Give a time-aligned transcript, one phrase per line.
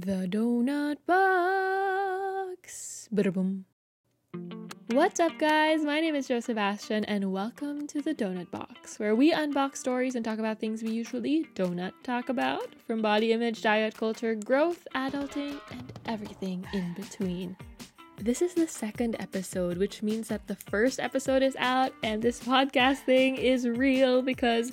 [0.00, 3.08] The Donut Box.
[3.10, 3.64] Ba-da-boom.
[4.92, 5.82] What's up, guys?
[5.82, 10.14] My name is Jo Sebastian, and welcome to the Donut Box, where we unbox stories
[10.14, 14.86] and talk about things we usually donut talk about from body image, diet culture, growth,
[14.94, 17.56] adulting, and everything in between.
[18.20, 22.40] This is the second episode, which means that the first episode is out and this
[22.40, 24.72] podcast thing is real because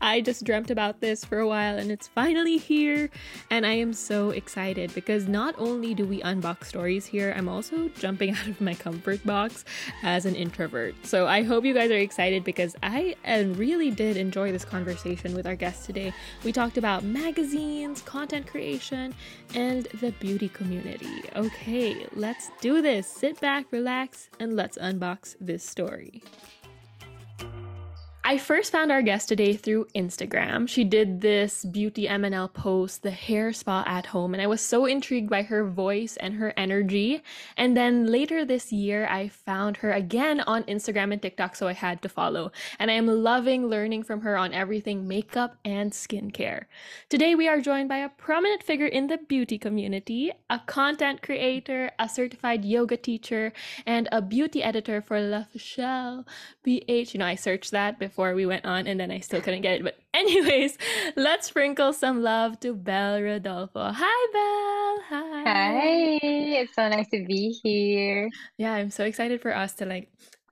[0.00, 3.10] I just dreamt about this for a while and it's finally here.
[3.50, 7.90] And I am so excited because not only do we unbox stories here, I'm also
[7.98, 9.66] jumping out of my comfort box
[10.02, 10.94] as an introvert.
[11.04, 15.46] So I hope you guys are excited because I really did enjoy this conversation with
[15.46, 16.14] our guest today.
[16.44, 19.14] We talked about magazines, content creation,
[19.54, 21.24] and the beauty community.
[21.36, 22.85] Okay, let's do this.
[22.86, 26.22] Sit back, relax, and let's unbox this story.
[28.28, 30.68] I first found our guest today through Instagram.
[30.68, 34.84] She did this beauty MNL post, the hair spa at home, and I was so
[34.84, 37.22] intrigued by her voice and her energy.
[37.56, 41.72] And then later this year, I found her again on Instagram and TikTok, so I
[41.72, 42.50] had to follow.
[42.80, 46.64] And I am loving learning from her on everything makeup and skincare.
[47.08, 51.92] Today, we are joined by a prominent figure in the beauty community, a content creator,
[52.00, 53.52] a certified yoga teacher,
[53.86, 56.24] and a beauty editor for L'Officiel
[56.64, 57.14] PH.
[57.14, 59.60] You know, I searched that before before we went on and then I still couldn't
[59.60, 59.84] get it.
[59.84, 60.78] But anyways,
[61.16, 63.92] let's sprinkle some love to Belle Rodolfo.
[63.92, 65.04] Hi Belle.
[65.10, 65.42] Hi.
[65.44, 66.18] Hi.
[66.22, 68.30] It's so nice to be here.
[68.56, 70.10] Yeah, I'm so excited for us to like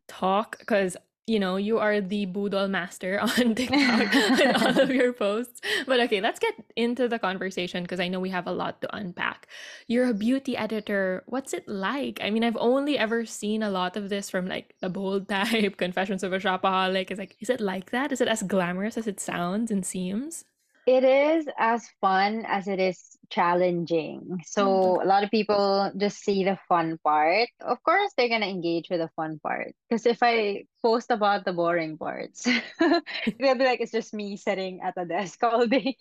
[0.08, 5.12] talk because you know, you are the Boodle master on TikTok with all of your
[5.12, 5.60] posts.
[5.86, 8.94] But okay, let's get into the conversation because I know we have a lot to
[8.94, 9.48] unpack.
[9.86, 11.22] You're a beauty editor.
[11.26, 12.20] What's it like?
[12.22, 15.76] I mean, I've only ever seen a lot of this from like the bold type,
[15.76, 17.10] Confessions of a Shopaholic.
[17.10, 18.12] Is like, is it like that?
[18.12, 20.44] Is it as glamorous as it sounds and seems?
[20.86, 24.40] It is as fun as it is challenging.
[24.46, 25.02] So hmm.
[25.02, 27.48] a lot of people just see the fun part.
[27.60, 29.74] Of course, they're gonna engage with the fun part.
[29.88, 32.44] Because if I post about the boring parts,
[32.78, 35.96] they'll be like, it's just me sitting at a desk all day.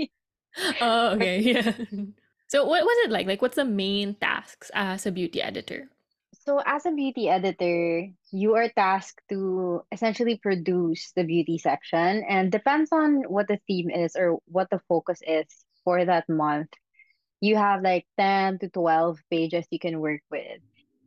[0.81, 1.40] Oh, okay.
[1.53, 1.74] Yeah.
[2.47, 3.26] So what was it like?
[3.26, 5.90] Like, what's the main tasks as a beauty editor?
[6.46, 12.52] So, as a beauty editor, you are tasked to essentially produce the beauty section, and
[12.52, 15.47] depends on what the theme is or what the focus is
[15.86, 16.70] for that month.
[17.44, 20.62] You have like 10 to 12 pages you can work with.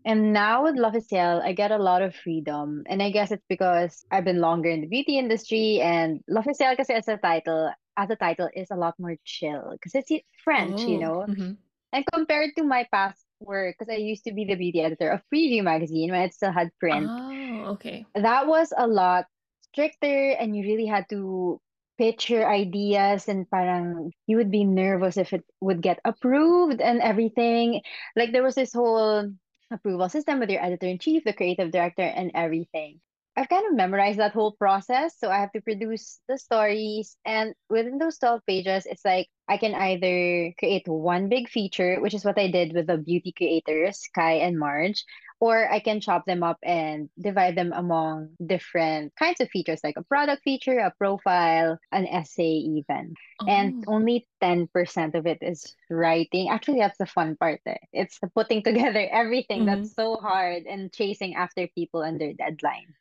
[0.04, 2.84] And now with L'Officiel, I get a lot of freedom.
[2.86, 6.94] And I guess it's because I've been longer in the beauty industry and L'Officiel kasi
[6.94, 10.12] as a title, as a title is a lot more chill because it's
[10.44, 11.16] French, you Oh, know.
[11.26, 11.52] mm-hmm.
[11.92, 15.22] And compared to my past work, because I used to be the beauty editor of
[15.32, 18.06] Preview magazine when it still had print, Oh, okay.
[18.14, 19.26] that was a lot
[19.72, 21.60] stricter and you really had to
[21.98, 27.00] pitch your ideas and parang you would be nervous if it would get approved and
[27.00, 27.80] everything.
[28.14, 29.32] Like there was this whole
[29.70, 33.00] approval system with your editor-in-chief, the creative director, and everything.
[33.38, 35.18] I've kind of memorized that whole process.
[35.18, 37.16] So I have to produce the stories.
[37.26, 42.14] And within those 12 pages, it's like I can either create one big feature, which
[42.14, 45.04] is what I did with the beauty creators, Kai and Marge,
[45.40, 49.96] or I can chop them up and divide them among different kinds of features, like
[49.96, 53.14] a product feature, a profile, an essay, even.
[53.46, 53.84] And Oh.
[53.86, 56.48] only 10% of it is writing.
[56.48, 57.80] Actually, that's the fun part there.
[57.92, 59.66] It's the putting together everything mm-hmm.
[59.66, 62.94] that's so hard and chasing after people under deadlines.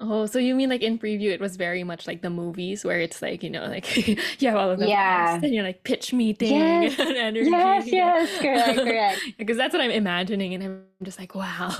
[0.00, 3.00] Oh, so you mean like in preview, it was very much like the movies where
[3.00, 3.96] it's like, you know, like
[4.42, 5.42] you have all of the Yeah.
[5.42, 6.94] and you're like pitch meeting Yes.
[6.98, 7.92] and Yes, energy.
[7.92, 8.38] yes.
[8.38, 9.24] Correct, correct.
[9.38, 11.72] Because that's what I'm imagining, and I'm just like, wow,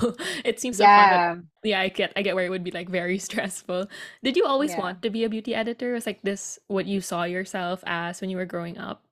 [0.45, 1.41] it seems so fun, but Yeah.
[1.63, 3.87] yeah, I get I get where it would be like very stressful.
[4.23, 4.77] Did you always Yeah.
[4.77, 5.93] want to be a beauty editor?
[5.93, 9.03] Was like this what you saw yourself as when you were growing up?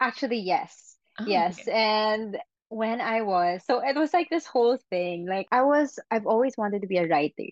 [0.00, 0.96] Actually, yes.
[1.18, 1.58] Oh, Yes.
[1.58, 1.68] okay.
[1.68, 2.38] And
[2.70, 5.26] when I was, so it was like this whole thing.
[5.28, 7.50] Like I was, I've always wanted to be a writer.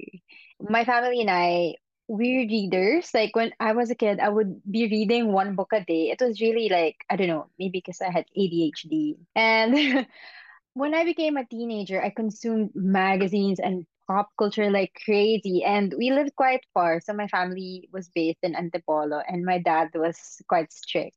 [0.61, 1.75] My family and I,
[2.09, 3.11] we're readers.
[3.13, 6.11] Like when I was a kid, I would be reading one book a day.
[6.11, 9.19] It was really like, I don't know, maybe because I had ADHD.
[9.37, 10.07] And
[10.75, 15.65] when I became a teenager, I consumed magazines and pop culture like crazy.
[15.65, 17.01] And we lived quite far.
[17.01, 21.17] So my family was based in Antipolo and my dad was quite strict.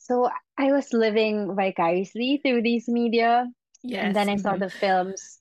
[0.00, 3.46] So I was living vicariously through these media.
[4.00, 4.60] And then I saw mhm.
[4.60, 5.38] the films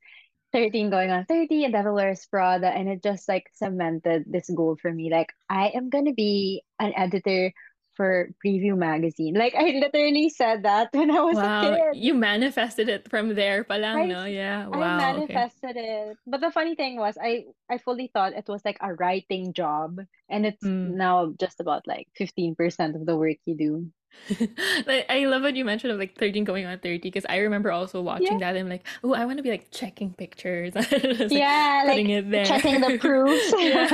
[0.53, 2.67] 13 going on 30 and Devil Wears Prada.
[2.69, 5.09] And it just like cemented this goal for me.
[5.11, 7.53] Like, I am going to be an editor
[7.95, 9.35] for Preview Magazine.
[9.35, 11.97] Like, I literally said that when I was a Wow, kid.
[12.01, 14.25] you manifested it from there pa lang, I no?
[14.25, 14.67] Yeah.
[14.71, 15.17] I Wow.
[15.17, 15.33] Okay.
[15.33, 16.17] manifested it.
[16.27, 19.99] But the funny thing was I I fully thought it was like a writing job
[20.29, 20.95] and it's Mm.
[20.95, 23.91] now just about like 15% of the work you do.
[25.09, 28.01] I love what you mentioned of like 13 going on 30 because I remember also
[28.15, 28.29] Yeah.
[28.29, 31.83] watching that and like, oh, I want to be like checking pictures, just like Yeah,
[31.83, 32.45] putting like it there.
[32.45, 33.53] checking the proofs.
[33.59, 33.89] Yeah.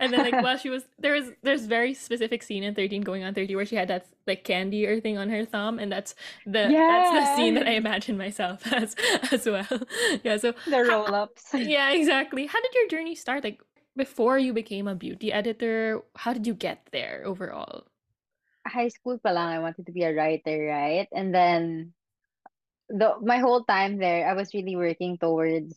[0.00, 3.24] And then like while she was there was there's very specific scene in 13 going
[3.24, 6.14] on 30 where she had that like candy or thing on her thumb and that's
[6.46, 8.96] the that's the scene that I imagine myself as
[9.32, 9.66] as well.
[10.24, 11.54] Yeah, so The roll-ups.
[11.54, 12.46] yeah, exactly.
[12.46, 13.44] How did your journey start?
[13.44, 13.62] Like
[13.96, 17.84] before you became a beauty editor, how did you get there overall?
[18.66, 21.08] High school pa lang, I wanted to be a writer, right?
[21.12, 21.94] And then
[22.88, 25.76] the my whole time there, I was really working towards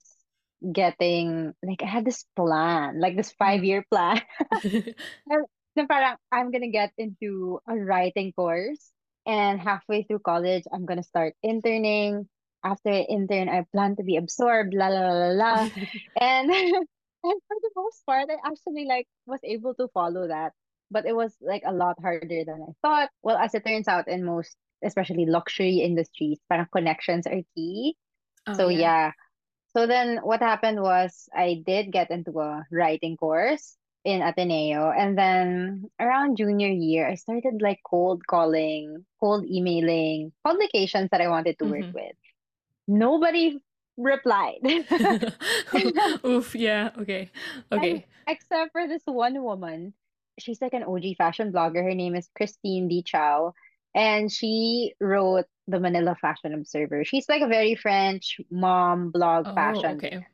[0.74, 3.62] getting like I had this plan, like this Mm.
[3.62, 4.22] five-year plan.
[5.28, 5.36] Na
[5.78, 8.92] na parang I'm gonna get into a writing course,
[9.25, 12.28] and halfway through college, I'm gonna start interning.
[12.63, 15.54] After I intern, I plan to be absorbed, la la la la la.
[16.19, 20.54] And and for the most part, I actually like was able to follow that.
[20.92, 23.10] But it was like a lot harder than I thought.
[23.24, 27.98] Well, as it turns out, in most, especially luxury industries, parang connections are key.
[28.48, 28.92] Oh So yeah.
[28.92, 29.12] yeah,
[29.75, 34.92] so then what happened was I did get into a writing course in Ateneo.
[34.92, 41.28] And then around junior year, I started like cold calling, cold emailing publications that I
[41.30, 42.16] wanted to work hmm with.
[42.88, 43.60] Nobody
[43.98, 44.62] replied.
[46.25, 47.30] Oof, yeah, okay.
[47.75, 48.06] And Okay.
[48.28, 49.94] except for this one woman,
[50.39, 51.84] she's like an OG fashion blogger.
[51.84, 53.54] Her name is Christine Dychiao.
[53.95, 57.04] And she wrote the Manila Fashion Observer.
[57.04, 60.28] She's like a very French mom blog Oh, fashion okay.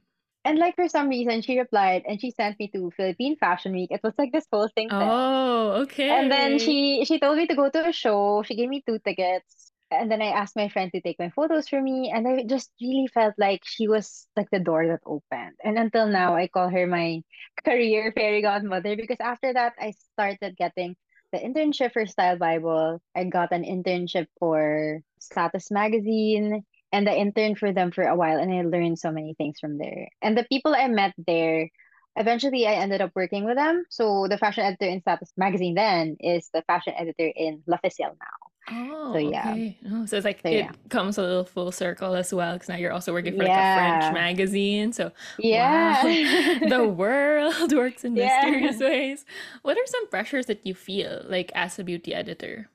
[0.45, 3.91] And like for some reason, she replied and she sent me to Philippine Fashion Week.
[3.91, 5.11] It was like this whole thing then.
[5.11, 6.09] Oh, okay.
[6.09, 8.43] And then she she told me to go to a show.
[8.43, 9.72] She gave me two tickets.
[9.99, 12.11] And then I asked my friend to take my photos for me.
[12.13, 15.55] And I just really felt like she was like the door that opened.
[15.63, 17.21] And until now, I call her my
[17.65, 20.95] career fairy godmother because after that, I started getting
[21.31, 23.01] the internship for Style Bible.
[23.15, 26.63] I got an internship for Status Magazine.
[26.91, 28.37] And I interned for them for a while.
[28.37, 30.09] And I learned so many things from there.
[30.21, 31.69] And the people I met there
[32.15, 33.85] Eventually, I ended up working with them.
[33.89, 38.15] So the fashion editor in Status Magazine then is the fashion editor in La L'Officiel
[38.19, 38.52] now.
[38.69, 38.73] Oh,
[39.11, 39.77] so Oh, yeah, okay.
[39.91, 42.69] Oh, so it's like so it yeah, comes a little full circle as well, because
[42.69, 44.91] now you're also working for like a French magazine.
[44.93, 45.11] So,
[45.51, 46.17] wow,
[46.63, 48.17] the world works in yeah.
[48.17, 49.25] mysterious ways.
[49.61, 52.69] What are some pressures that you feel like as a beauty editor?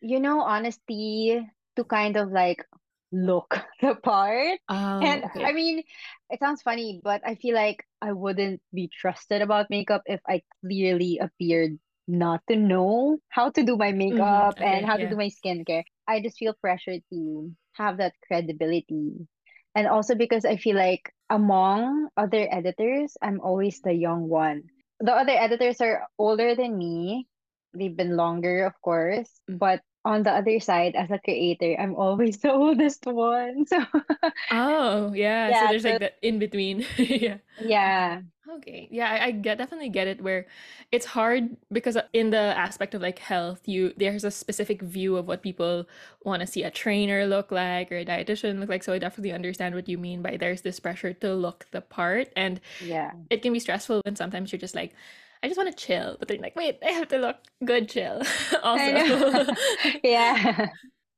[0.00, 1.40] You know, honesty
[1.76, 2.64] to kind of like
[3.12, 4.60] look the part.
[4.68, 5.82] Oh, And I mean,
[6.30, 10.42] it sounds funny, but I feel like I wouldn't be trusted about makeup if I
[10.62, 11.78] clearly appeared
[12.10, 15.28] not to know how to do my hmm makeup and Okay, how to do my
[15.30, 15.84] skincare.
[16.08, 19.26] I just feel pressured to have that credibility.
[19.74, 24.64] And also because I feel like among other editors, I'm always the young one.
[25.00, 27.26] The other editors are older than me.
[27.74, 32.38] They've been longer, of course, but on the other side, as a creator, I'm always
[32.42, 33.66] the oldest one.
[33.66, 33.78] So
[34.50, 35.52] Oh, yeah.
[35.52, 36.84] yeah So there's so like that in between.
[36.98, 37.38] Yeah.
[37.58, 38.88] yeah, Okay.
[38.90, 40.46] Yeah, I, I get definitely get it where
[40.90, 45.28] it's hard because in the aspect of like health, you there's a specific view of
[45.28, 45.86] what people
[46.24, 48.82] want to see a trainer look like or a dietitian look like.
[48.82, 52.32] So I definitely understand what you mean by there's this pressure to look the part
[52.34, 54.94] and yeah, it can be stressful and sometimes you're just like,
[55.42, 58.22] I just want to chill, but they're like, wait, I have to look good chill
[58.62, 59.02] also.
[60.02, 60.68] Yeah,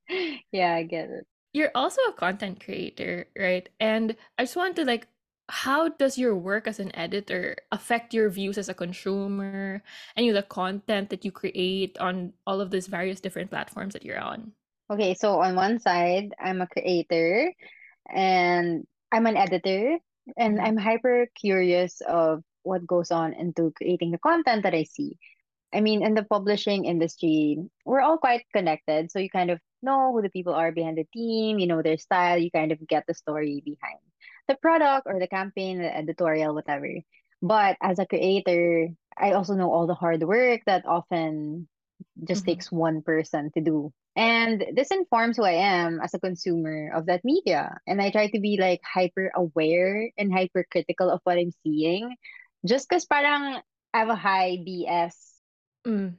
[0.52, 1.26] yeah, I get it.
[1.54, 3.68] You're also a content creator, right?
[3.80, 5.08] And I just want to like,
[5.48, 9.82] how does your work as an editor affect your views as a consumer
[10.16, 13.92] and you know, the content that you create on all of these various different platforms
[13.94, 14.52] that you're on?
[14.90, 17.52] Okay, so on one side, I'm a creator
[18.10, 19.98] and I'm an editor,
[20.36, 24.84] and Mhm, I'm hyper curious of what goes on into creating the content that I
[24.84, 25.18] see.
[25.74, 29.10] I mean, in the publishing industry, we're all quite connected.
[29.10, 31.98] So you kind of know who the people are behind the team, you know their
[31.98, 33.98] style, you kind of get the story behind
[34.48, 36.88] the product or the campaign, the editorial, whatever.
[37.40, 38.88] But as a creator,
[39.18, 41.68] I also know all the hard work that often
[42.24, 42.46] just mhm.
[42.46, 43.92] takes one person to do.
[44.14, 47.78] And this informs who I am as a consumer of that media.
[47.86, 52.14] And I try to be like hyper aware and hyper critical of what I'm seeing.
[52.64, 53.60] Just because parang
[53.92, 55.14] I have a high BS
[55.86, 56.14] Mm.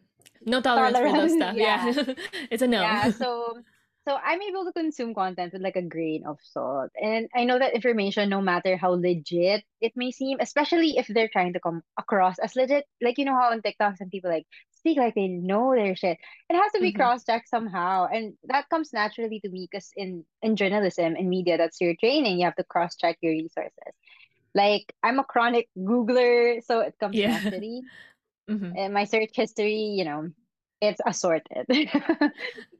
[0.45, 1.55] No tolerance for those stuff.
[1.55, 1.88] Yeah.
[1.88, 2.13] Yeah.
[2.51, 2.81] It's a no.
[2.81, 3.12] Yeah.
[3.12, 3.63] So
[4.07, 6.91] so I'm able to consume content with like a grain of salt.
[7.00, 11.31] And I know that information, no matter how legit it may seem, especially if they're
[11.31, 14.43] trying to come across as legit, like you know how on TikTok some people like
[14.75, 16.17] speak like they know their shit.
[16.51, 17.00] It has to be Mhm.
[17.00, 18.07] cross-checked somehow.
[18.12, 22.38] And that comes naturally to me because in, in journalism and media, that's your training.
[22.38, 23.95] You have to cross-check your resources.
[24.55, 27.39] Like I'm a chronic Googler, so it comes Yeah.
[27.51, 27.83] naturally
[28.50, 28.77] Mhm.
[28.77, 30.29] and my search history, you know,
[30.81, 31.67] it's assorted.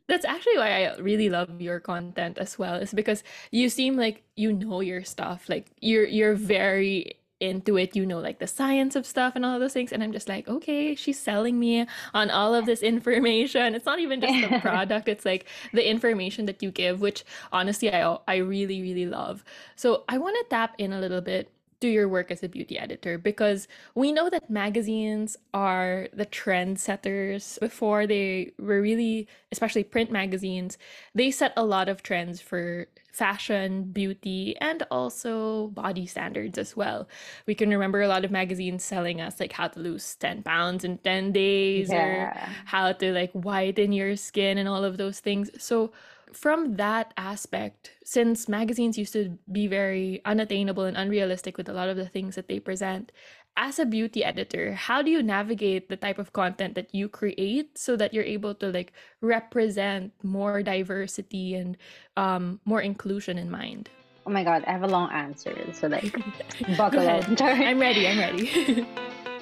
[0.08, 2.76] That's actually why I really love your content as well.
[2.76, 5.48] Is because you seem like you know your stuff.
[5.48, 9.60] Like you're you're very into it, you know, like the science of stuff and all
[9.60, 9.92] those things.
[9.92, 13.76] And I'm just like, okay, she's selling me on all of this information.
[13.76, 17.94] It's not even just the product, it's like the information that you give, which honestly,
[17.94, 19.44] I, I really, really love.
[19.76, 21.50] So I want to tap in a little bit
[21.84, 27.60] to your work as a beauty editor because we know that magazines are the trendsetters
[27.60, 30.78] before they were really especially print magazines
[31.14, 37.08] they set a lot of trends for fashion, beauty, and also body standards as well.
[37.46, 40.84] We can remember a lot of magazines selling us like how to lose 10 pounds
[40.84, 42.04] in 10 days yeah.
[42.04, 42.34] or
[42.66, 45.52] how to like whiten your skin and all of those things.
[45.64, 45.92] So
[46.36, 51.90] from that aspect, since magazines used to be very unattainable and unrealistic with a lot
[51.90, 53.12] of the things that they present,
[53.56, 57.78] as a beauty editor, how do you navigate the type of content that you create
[57.78, 61.78] so that you're able to like represent more diversity and
[62.18, 63.90] um, more inclusion in mind?
[64.26, 65.54] Oh my god, I have a long answer.
[65.74, 66.16] So like
[66.78, 67.26] buckle up.
[67.42, 68.88] I'm ready, I'm ready.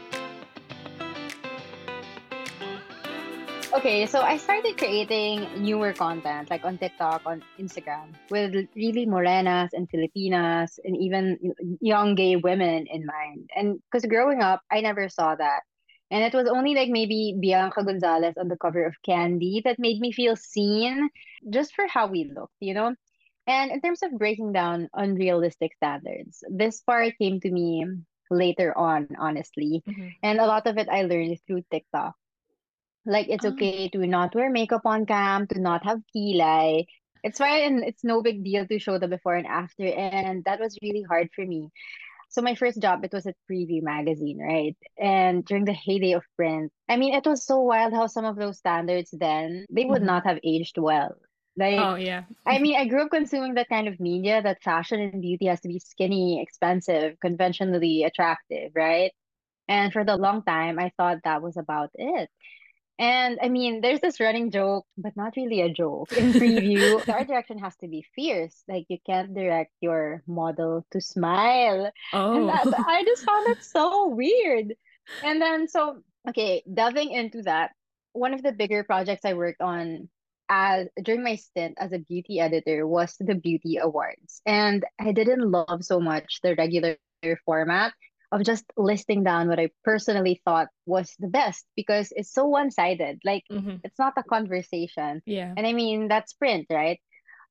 [3.74, 9.70] Okay, so I started creating newer content like on TikTok, on Instagram, with really morenas
[9.72, 11.40] and Filipinas and even
[11.80, 13.50] young gay women in mind.
[13.56, 15.62] And because growing up, I never saw that.
[16.12, 20.02] And it was only like maybe Bianca Gonzalez on the cover of Candy that made
[20.02, 21.10] me feel seen
[21.50, 22.94] just for how we looked, you know?
[23.48, 27.86] And in terms of breaking down unrealistic standards, this part came to me
[28.30, 29.82] later on, honestly.
[29.88, 30.08] Mm-hmm.
[30.24, 32.16] And a lot of it I learned through TikTok.
[33.06, 33.46] Like it's Oh.
[33.46, 36.86] okay to not wear makeup on cam, to not have kilay.
[37.24, 39.86] It's fine and it's no big deal to show the before and after.
[39.86, 41.70] And that was really hard for me.
[42.30, 44.78] So my first job, it was at Preview magazine, right?
[45.00, 48.38] And during the heyday of print, I mean, it was so wild how some of
[48.38, 50.04] those standards then they would Mhm.
[50.04, 51.16] not have aged well.
[51.58, 52.24] Like, Oh yeah.
[52.46, 55.62] I mean, I grew up consuming that kind of media that fashion and beauty has
[55.62, 59.12] to be skinny, expensive, conventionally attractive, right?
[59.68, 62.30] And for the long time, I thought that was about it.
[63.02, 66.14] And I mean, there's this running joke, but not really a joke.
[66.14, 68.54] In preview, the art direction has to be fierce.
[68.70, 71.86] Like you can't direct your model to smile.
[71.86, 72.46] And oh.
[72.46, 72.86] that Oh.
[72.88, 74.76] I just found that so weird.
[75.24, 77.72] And then so okay, delving into that,
[78.14, 80.08] one of the bigger projects I worked on
[80.48, 84.44] as during my stint as a beauty editor was the beauty awards.
[84.46, 86.98] And I didn't love so much the regular
[87.46, 87.94] format
[88.32, 92.72] of just listing down what I personally thought was the best because it's so one
[92.72, 93.20] sided.
[93.24, 95.22] Like hmm it's not a conversation.
[95.26, 95.58] Yeah.
[95.58, 97.00] And I mean, that's print, right?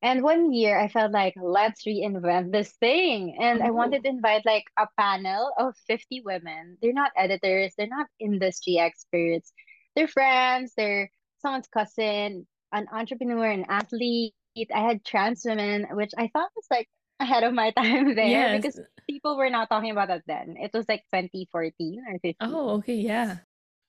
[0.02, 3.36] And one year I felt like, let's reinvent this thing.
[3.40, 3.72] And I Oh.
[3.72, 6.78] wanted to invite like a panel of 50 women.
[6.82, 9.52] They're not editors, they're not industry experts.
[9.94, 14.34] They're friends, they're someone's cousin, an entrepreneur, an athlete.
[14.74, 16.88] I had trans women, which I thought was like
[17.20, 18.56] ahead of my time there Yes.
[18.62, 20.56] because people were not talking about that then.
[20.58, 22.34] It was like 2014 or 15.
[22.40, 23.38] Oh, okay, yeah.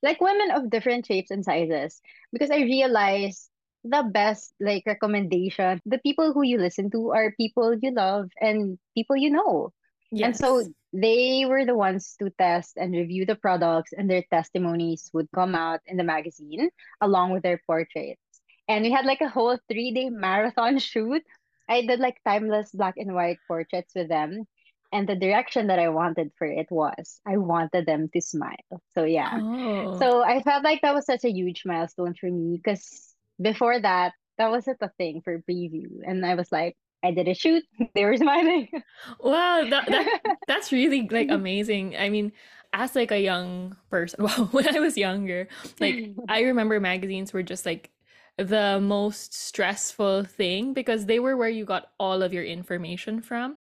[0.03, 2.01] Like women of different shapes and sizes.
[2.33, 3.49] Because I realized
[3.83, 8.77] the best like recommendation, the people who you listen to are people you love and
[8.95, 9.71] people you know.
[10.11, 10.61] And so
[10.91, 15.55] they were the ones to test and review the products, and their testimonies would come
[15.55, 16.69] out in the magazine
[16.99, 18.19] along with their portraits.
[18.67, 21.23] And we had like a whole three day marathon shoot.
[21.71, 24.43] I did like timeless black and white portraits with them.
[24.91, 28.83] And the direction that I wanted for it was I wanted them to smile.
[28.93, 29.39] So, yeah.
[29.41, 29.97] Oh.
[29.97, 34.11] So I felt like that was such a huge milestone for me because before that,
[34.37, 35.87] that wasn't a thing for preview.
[36.05, 37.63] And I was like, I did a shoot,
[37.95, 38.67] they were smiling.
[39.21, 41.95] Wow, that that that's really like amazing.
[41.97, 42.33] I mean,
[42.73, 45.47] as like a young person, well, when I was younger,
[45.79, 47.89] like I remember magazines were just like
[48.43, 53.55] the most stressful thing because they were where you got all of your information from.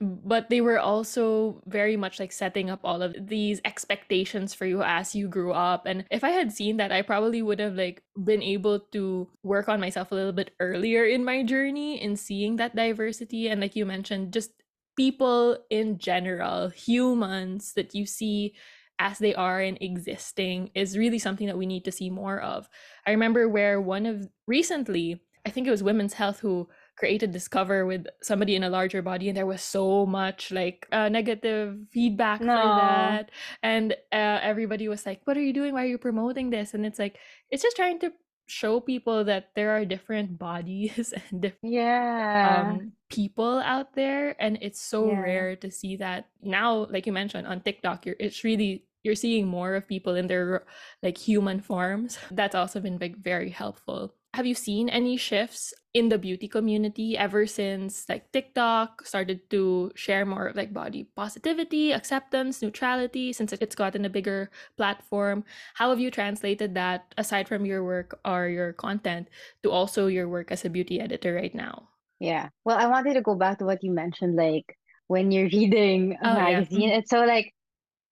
[0.00, 4.82] But they were also very much like setting up all of these expectations for you
[4.82, 5.86] as you grew up.
[5.86, 9.68] And if I had seen that, I probably would have like been able to work
[9.68, 13.48] on myself a little bit earlier in my journey in seeing that diversity.
[13.48, 14.50] And like you mentioned, just
[14.96, 18.54] people in general, humans that you see
[18.98, 22.68] as they are and existing is really something that we need to see more of.
[23.06, 27.48] I remember where one of recently, I think it was Women's Health who created this
[27.48, 31.76] cover with somebody in a larger body and there was so much like uh, negative
[31.92, 33.30] feedback for that.
[33.62, 35.74] And uh, everybody was like what are you doing?
[35.74, 36.72] Why are you promoting this?
[36.72, 37.18] And it's like
[37.50, 38.12] it's just trying to
[38.46, 42.82] show people that there are different bodies and different Yeah.
[42.82, 45.20] um people out there and it's so Yeah.
[45.20, 49.46] rare to see that now like you mentioned on TikTok you're it's really you're seeing
[49.46, 50.66] more of people in their
[51.02, 56.08] like human forms that's also been like very helpful have you seen any shifts in
[56.10, 61.92] the beauty community ever since like TikTok started to share more of like body positivity,
[61.92, 65.44] acceptance, neutrality, since it's gotten a bigger platform?
[65.74, 69.28] How have you translated that aside from your work or your content
[69.62, 71.88] to also your work as a beauty editor right now?
[72.20, 72.48] Yeah.
[72.64, 74.76] Well, I wanted to go back to what you mentioned, like
[75.06, 76.64] when you're reading a Oh yeah.
[76.66, 77.52] magazine, it's so like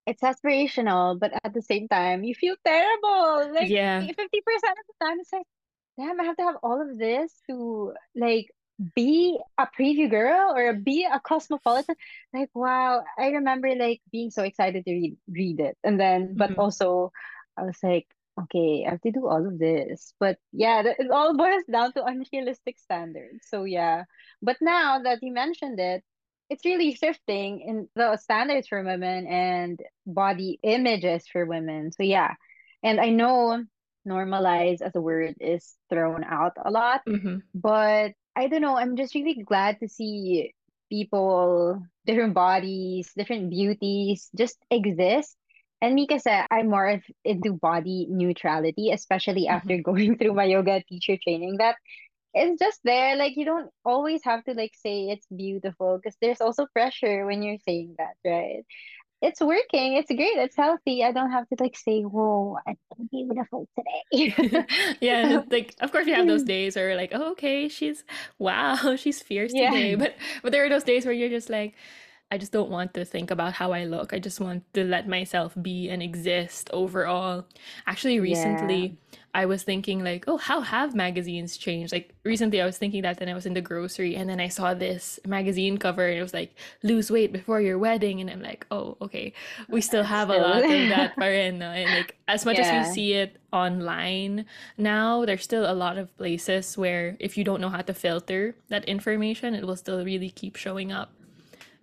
[0.07, 3.55] it's aspirational, but at the same time, you feel terrible.
[3.55, 4.01] Like Yeah.
[4.01, 5.47] 50% of the time, it's like,
[5.99, 8.49] damn, I have to have all of this to like
[8.95, 11.97] be a preview girl or be a cosmopolitan.
[12.33, 15.77] Like, wow, I remember like being so excited to read read it.
[15.85, 16.59] And then, but Mhm.
[16.59, 17.13] also
[17.57, 18.07] I was like,
[18.43, 20.15] okay, I have to do all of this.
[20.19, 23.47] But yeah, it all boils down to unrealistic standards.
[23.49, 24.05] So yeah.
[24.43, 26.03] But now that you mentioned it,
[26.51, 31.93] it's really shifting in the standards for women and body images for women.
[31.93, 32.35] So yeah.
[32.83, 33.65] And I know
[34.07, 37.43] normalize as a word is thrown out a lot, Mhm.
[37.55, 40.55] but I don't know, I'm just really glad to see
[40.91, 45.37] people, different bodies, different beauties just exist.
[45.81, 49.83] And me kasi, I'm more of into body neutrality, especially after Mhm.
[49.85, 51.57] going through my yoga teacher training.
[51.59, 51.77] That
[52.35, 53.17] it's just there.
[53.17, 57.43] Like you don't always have to like say it's beautiful because there's also pressure when
[57.43, 58.65] you're saying that, right?
[59.23, 59.95] It's working.
[59.95, 60.37] It's great.
[60.37, 61.05] It's healthy.
[61.05, 62.77] I don't have to like say, "Whoa, I'm
[63.11, 64.35] beautiful today."
[65.01, 68.03] yeah, like of course you have those days where like, oh, okay, she's
[68.39, 69.95] wow, she's fierce today.
[69.95, 71.75] But but there are those days where you're just like,
[72.33, 74.15] I just don't want to think about how I look.
[74.15, 77.45] I just want to let myself be and exist overall.
[77.87, 78.33] Actually, Yeah.
[78.33, 78.97] recently
[79.35, 81.93] I was thinking like, oh, how have magazines changed?
[81.93, 84.49] Like recently I was thinking that then I was in the grocery and then I
[84.49, 88.43] saw this magazine cover and it was like lose weight before your wedding and I'm
[88.43, 89.33] like, oh, okay.
[89.69, 91.69] We still have a lot of that pa rin, no?
[91.71, 94.47] And like as much as we see it online
[94.79, 98.57] now, there's still a lot of places where if you don't know how to filter
[98.69, 101.13] that information, it will still really keep showing up.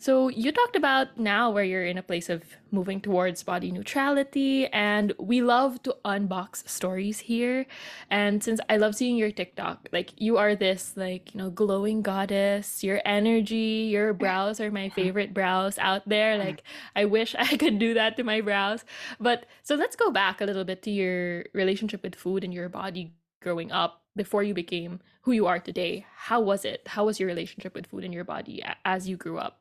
[0.02, 2.42] So you talked about now where you're in a place of
[2.72, 7.66] moving towards body neutrality, and we love to unbox stories here.
[8.10, 12.02] And since I love seeing your TikTok, like you are this like, you know, glowing
[12.02, 16.38] goddess, your energy, your brows are my favorite brows out there.
[16.38, 16.46] Mm.
[16.46, 16.64] Like
[16.96, 18.86] I wish I could do that to my brows.
[19.20, 22.70] But so let's go back a little bit to your relationship with food and your
[22.70, 26.06] body growing up before you became who you are today.
[26.16, 26.88] How was it?
[26.88, 29.59] How was your relationship with food and your body as you grew up?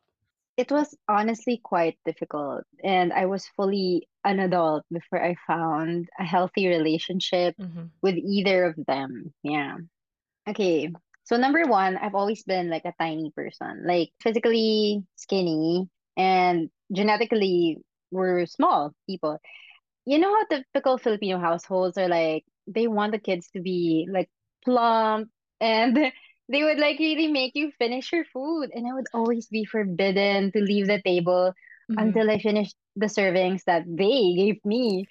[0.58, 6.24] It was honestly quite difficult, and I was fully an adult before I found a
[6.24, 7.90] healthy relationship Mhm.
[8.02, 9.32] with either of them.
[9.44, 9.78] Yeah.
[10.48, 10.90] Okay.
[11.24, 17.78] So number one, I've always been like a tiny person, like physically skinny and genetically
[18.10, 19.38] we're small people.
[20.06, 24.30] You know how typical Filipino households are like, they want the kids to be like
[24.64, 26.12] plump and
[26.48, 28.70] they would like really make you finish your food.
[28.72, 31.52] And I would always be forbidden to leave the table
[31.90, 32.00] Mhm.
[32.02, 35.06] until I finished the servings that they gave me.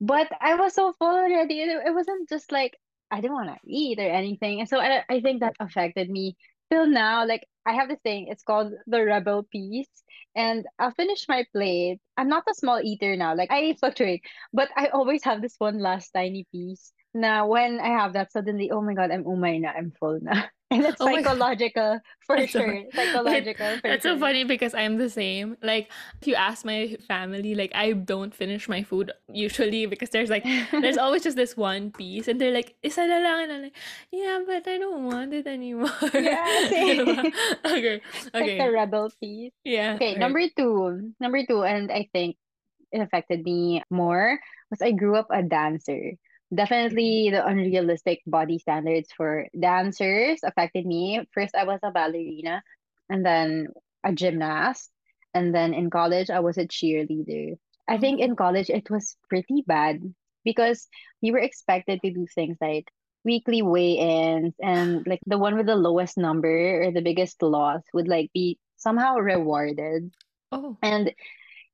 [0.00, 1.60] But I was so full already.
[1.62, 2.76] It, it wasn't just like
[3.10, 4.60] I didn't want to eat or anything.
[4.60, 6.36] And so I, I think that affected me
[6.70, 7.26] till now.
[7.26, 9.90] Like I have this thing, it's called the rebel piece.
[10.34, 12.00] And I'll finish my plate.
[12.16, 13.34] I'm not a small eater now.
[13.34, 16.92] Like I fluctuate but I always have this one last tiny piece.
[17.14, 20.44] Now, when I have that, suddenly, oh my God, I'm umay na, I'm full na.
[20.72, 22.66] And it's Oh psychological for that's sure.
[22.66, 25.56] Wait, Psychological for that's so funny because I'm the same.
[25.62, 30.30] Like, if you ask my family, like, I don't finish my food usually because there's
[30.30, 33.62] like, there's always just this one piece, and they're like, isa na lang, and I'm
[33.68, 33.76] like,
[34.10, 35.90] yeah, but I don't want it anymore.
[36.14, 37.32] Yeah, same.
[37.64, 38.00] okay,
[38.32, 39.52] Like the rebel piece.
[39.64, 40.18] yeah, Okay, right.
[40.18, 41.12] number two.
[41.20, 42.36] Number two, and I think
[42.92, 44.38] it affected me more
[44.70, 46.16] was I grew up a dancer.
[46.54, 51.26] Definitely the unrealistic body standards for dancers affected me.
[51.32, 52.62] First, I was a ballerina
[53.08, 53.68] and then
[54.04, 54.90] a gymnast.
[55.34, 57.56] And then in college, I was a cheerleader.
[57.88, 60.02] I think in Oh, college, it was pretty bad
[60.44, 60.88] because
[61.22, 62.90] we were expected to do things like
[63.24, 68.08] weekly weigh-ins and like the one with the lowest number or the biggest loss would
[68.08, 70.12] like be somehow rewarded.
[70.52, 71.12] oh, And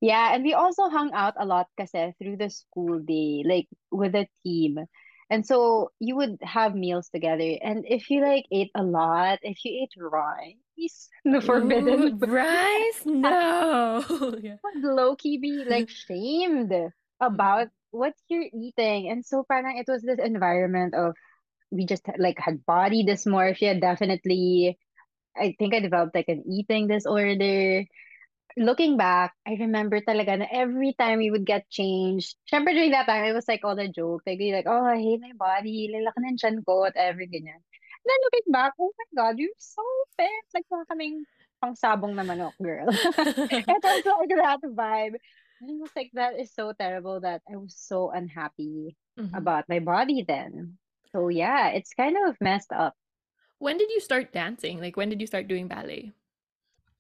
[0.01, 4.15] yeah, and we also hung out a lot kasi through the school day, like with
[4.15, 4.79] a team.
[5.31, 7.59] And so you would have meals together.
[7.63, 13.03] And if you like ate a lot, if you ate rice, the forbidden food, rice?
[13.05, 14.05] No,
[14.43, 14.57] yeah.
[14.65, 16.73] would low-key be like shamed
[17.21, 17.71] about Mhm.
[17.91, 19.11] what you're eating.
[19.11, 21.15] And so parang it was this environment of
[21.71, 24.79] we just like had body dysmorphia, definitely.
[25.37, 27.85] I think I developed like an eating disorder
[28.59, 33.07] looking back, I remember talaga na every time we would get changed, syempre during that
[33.07, 34.23] time, it was like all the joke.
[34.27, 35.89] Like, you're like, oh, I hate my body.
[35.95, 37.63] Lalaki ng tiyan ko, whatever, ganyan.
[37.63, 39.83] And then looking back, oh my God, you're so
[40.19, 40.45] fit.
[40.55, 41.17] Like, mga kaming
[41.63, 42.89] pangsabong na manok, girl.
[43.51, 45.15] it was like that vibe.
[45.61, 49.35] And it was like, that is so terrible that I was so unhappy Mhm.
[49.35, 50.79] about my body then.
[51.11, 52.95] So yeah, it's kind of messed up.
[53.59, 54.79] When did you start dancing?
[54.79, 56.13] Like when did you start doing ballet?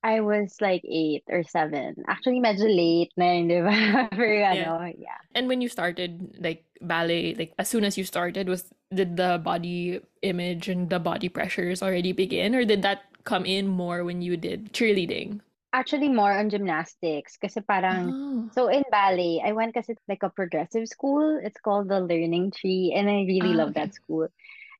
[0.02, 2.04] I was like eight or seven.
[2.06, 3.74] Actually, medyo late na yun, di ba?
[4.14, 5.18] Pero ano, yeah.
[5.34, 9.42] And when you started like ballet, like as soon as you started, was did the
[9.42, 14.22] body image and the body pressures already begin, or did that come in more when
[14.22, 15.40] you did cheerleading?
[15.74, 17.36] Actually, more on gymnastics.
[17.36, 18.48] Kasi parang, Oh.
[18.54, 21.36] so in ballet, I went kasi it's like a progressive school.
[21.42, 23.84] It's called the Learning Tree, and I really Ah, love okay.
[23.84, 24.30] that school.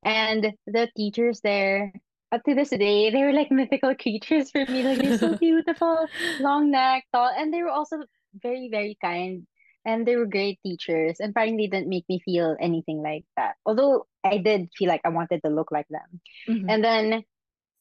[0.07, 1.93] And the teachers there,
[2.33, 4.83] up to this day, they were like mythical creatures for me.
[4.83, 6.07] Like, they're so beautiful,
[6.39, 7.99] long neck, tall, and they were also
[8.35, 9.47] very, very kind.
[9.85, 13.57] And they were great teachers, and parang they didn't make me feel anything like that.
[13.65, 16.21] Although I did feel like I wanted to look like them.
[16.49, 16.67] Mhm.
[16.69, 17.25] And then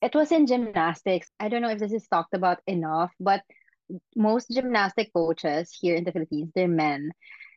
[0.01, 1.27] it was in gymnastics.
[1.39, 3.43] I don't know if this is talked about enough, but
[4.15, 7.11] most gymnastic coaches here in the Philippines, they're men.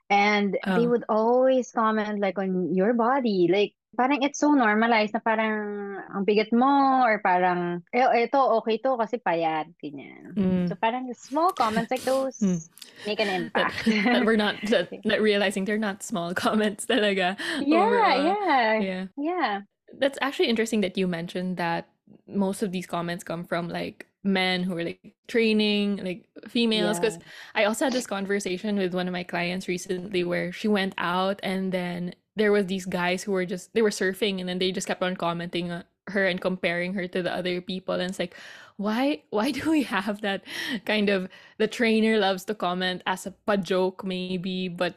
[0.09, 0.91] And they Oh.
[0.91, 3.47] would always comment like on your body.
[3.51, 8.79] Like parang it's so normalized na parang ang bigat mo or parang eh, ito okay
[8.79, 10.35] to kasi payat ganyan.
[10.35, 10.69] Mm.
[10.71, 12.61] So parang small comments like those Mm.
[13.07, 13.77] make an That, impact.
[14.15, 18.25] that we're not that, that realizing they're not small comments talaga yeah, overall.
[18.25, 18.71] yeah.
[18.81, 19.03] Yeah.
[19.19, 19.53] Yeah.
[19.99, 21.89] That's actually interesting that you mentioned that
[22.31, 27.01] most of these comments come from like men who are like training, like females.
[27.01, 27.25] Because Yeah.
[27.55, 31.41] I also had this conversation with one of my clients recently where she went out
[31.43, 34.73] and then there was these guys who were just they were surfing and then they
[34.73, 37.95] just kept on commenting on her and comparing her to the other people.
[37.95, 38.37] And it's like
[38.77, 40.43] why why do we have that
[40.87, 44.95] kind of the trainer loves to comment as a, a joke maybe but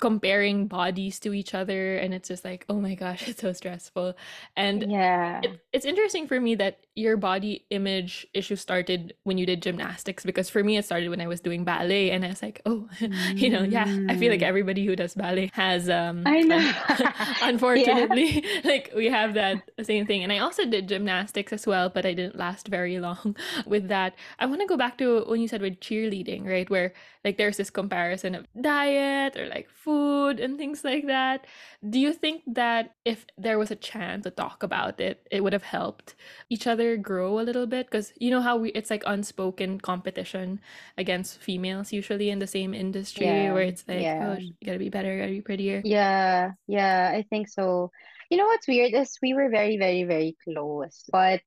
[0.00, 4.14] comparing bodies to each other and it's just like oh my gosh it's so stressful
[4.56, 5.40] and Yeah.
[5.42, 10.24] it, it's interesting for me that your body image issue started when you did gymnastics
[10.24, 12.88] because for me it started when I was doing ballet and I was like oh
[13.36, 14.50] you know yeah I feel like Mm.
[14.54, 16.56] everybody who does ballet has um I know.
[16.56, 21.88] un- unfortunately like we have that same thing and I also did gymnastics as well
[21.88, 25.40] but I didn't last very long with that I want to go back to when
[25.40, 26.92] you said with cheerleading right where
[27.24, 31.46] like there's this comparison of diet or like food and things like that
[31.88, 35.52] do you think that if there was a chance to talk about it it would
[35.52, 36.14] have helped
[36.50, 40.60] each other grow a little bit because you know how we it's like unspoken competition
[40.98, 43.52] against females usually in the same industry Yeah.
[43.52, 44.20] where it's like Yeah.
[44.20, 47.90] oh you gotta be better gotta be prettier Yeah, yeah, I think so.
[48.30, 51.04] You know what's weird is we were very, very, very close.
[51.12, 51.42] But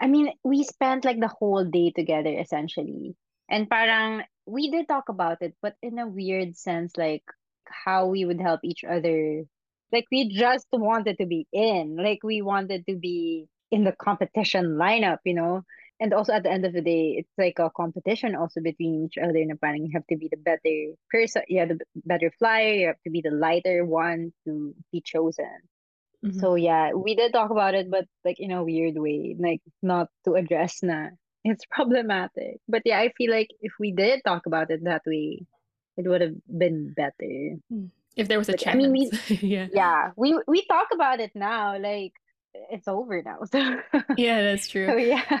[0.00, 3.16] I mean, we spent like the whole day together essentially.
[3.50, 7.24] And parang we did talk about it, but in a weird sense, like
[7.66, 9.44] how we would help each other.
[9.92, 11.96] Like we just wanted to be in.
[11.96, 15.62] Like we wanted to be in the competition lineup, you know?
[16.00, 19.16] And also at the end of the day, it's like a competition also between each
[19.18, 19.44] other.
[19.44, 22.86] Na parang you have to be the better person, you have the better flyer, you
[22.88, 25.62] have to be the lighter one to be chosen.
[26.24, 26.40] Mhm.
[26.40, 30.08] So yeah, we did talk about it, but like in a weird way, like not
[30.24, 31.10] to address na
[31.44, 32.60] it's problematic.
[32.68, 35.46] But yeah, I feel like if we did talk about it that way,
[35.96, 37.56] it would have been better.
[38.16, 41.32] if there was a But I mean, we yeah yeah, we we talk about it
[41.34, 42.12] now, like
[42.70, 43.38] it's over now.
[43.50, 43.58] So
[44.16, 45.40] yeah that's true so yeah.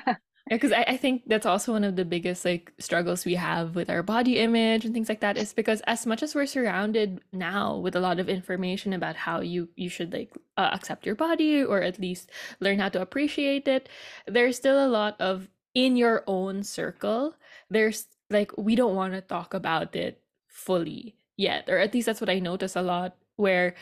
[0.50, 3.88] because I, I think that's also one of the biggest like struggles we have with
[3.88, 7.76] our body image and things like that is because as much as we're surrounded now
[7.78, 11.62] with a lot of information about how you you should like uh, accept your body
[11.64, 13.88] or at least learn how to appreciate it
[14.26, 17.34] there's still a lot of in your own circle
[17.70, 22.20] there's like we don't want to talk about it fully yet or at least that's
[22.20, 23.74] what i notice a lot where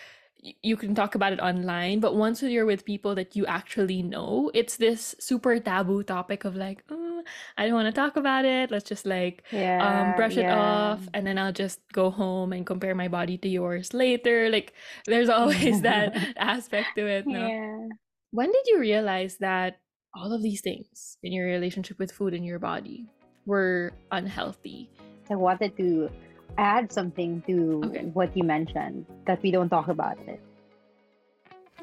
[0.62, 4.50] you can talk about it online but once you're with people that you actually know
[4.54, 7.22] it's this super taboo topic of like "Mm,
[7.56, 9.44] i don't want to talk about it let's just like
[9.78, 13.38] um Yeah, brush it off and then i'll just go home and compare my body
[13.38, 14.72] to yours later like
[15.06, 17.88] there's always that aspect to it no Yeah.
[18.32, 19.81] when did you realize that
[20.14, 23.06] all of these things in your relationship with food and your body
[23.46, 24.88] were unhealthy
[25.30, 26.10] I wanted to
[26.58, 28.04] add something to Okay.
[28.12, 30.40] what you mentioned that we don't talk about it.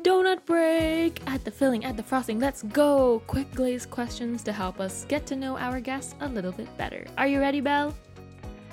[0.03, 1.19] Donut break!
[1.25, 3.21] Add the filling, add the frosting, let's go!
[3.27, 7.05] Quick glaze questions to help us get to know our guests a little bit better.
[7.17, 7.95] Are you ready, Belle?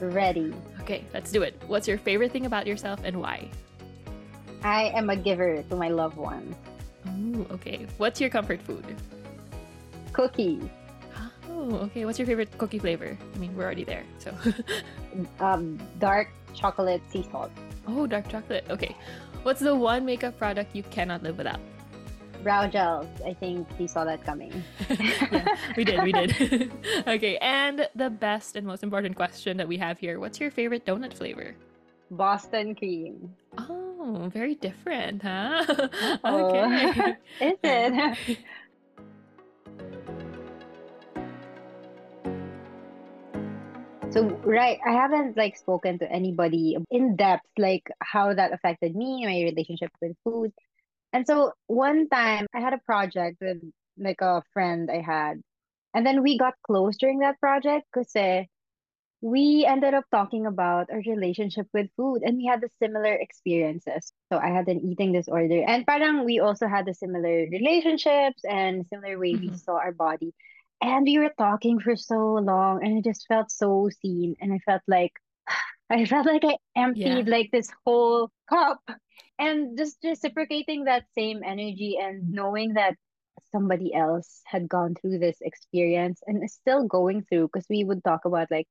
[0.00, 0.52] Ready.
[0.82, 1.60] Okay, let's do it.
[1.66, 3.48] What's your favorite thing about yourself and why?
[4.62, 6.54] I am a giver to my loved ones.
[7.08, 7.86] Ooh, okay.
[7.96, 8.84] What's your comfort food?
[10.12, 10.62] Cookies.
[11.50, 12.04] Oh, okay.
[12.04, 13.16] What's your favorite cookie flavor?
[13.34, 14.34] I mean, we're already there, so.
[15.40, 17.50] Um, dark chocolate sea salt.
[17.88, 18.66] oh, dark chocolate.
[18.68, 18.94] Okay.
[19.44, 21.60] What's the one makeup product you cannot live without?
[22.42, 23.06] Brow gels.
[23.24, 24.52] I think you saw that coming.
[24.90, 26.70] yeah, we did, we did.
[27.06, 30.84] okay, and the best and most important question that we have here what's your favorite
[30.84, 31.54] donut flavor?
[32.10, 33.34] Boston cream.
[33.56, 35.64] Oh, very different, huh?
[36.24, 37.16] Okay.
[37.40, 38.38] Is it?
[44.16, 49.26] So right, I haven't like spoken to anybody in depth like how that affected me,
[49.26, 50.52] my relationship with food.
[51.12, 53.62] And so one time I had a project with
[53.98, 55.42] like a friend I had,
[55.94, 58.14] and then we got close during that project because
[59.20, 64.12] we ended up talking about our relationship with food and we had the similar experiences.
[64.32, 68.86] So I had an eating disorder and parang we also had the similar relationships and
[68.86, 69.58] similar way we Mhm.
[69.58, 70.34] saw our body.
[70.82, 74.58] And we were talking for so long and I just felt so seen and I
[74.60, 75.12] felt like
[75.90, 78.80] I felt like I emptied like this whole cup
[79.38, 82.94] and just reciprocating that same energy and knowing that
[83.52, 88.02] somebody else had gone through this experience and is still going through because we would
[88.04, 88.66] talk about like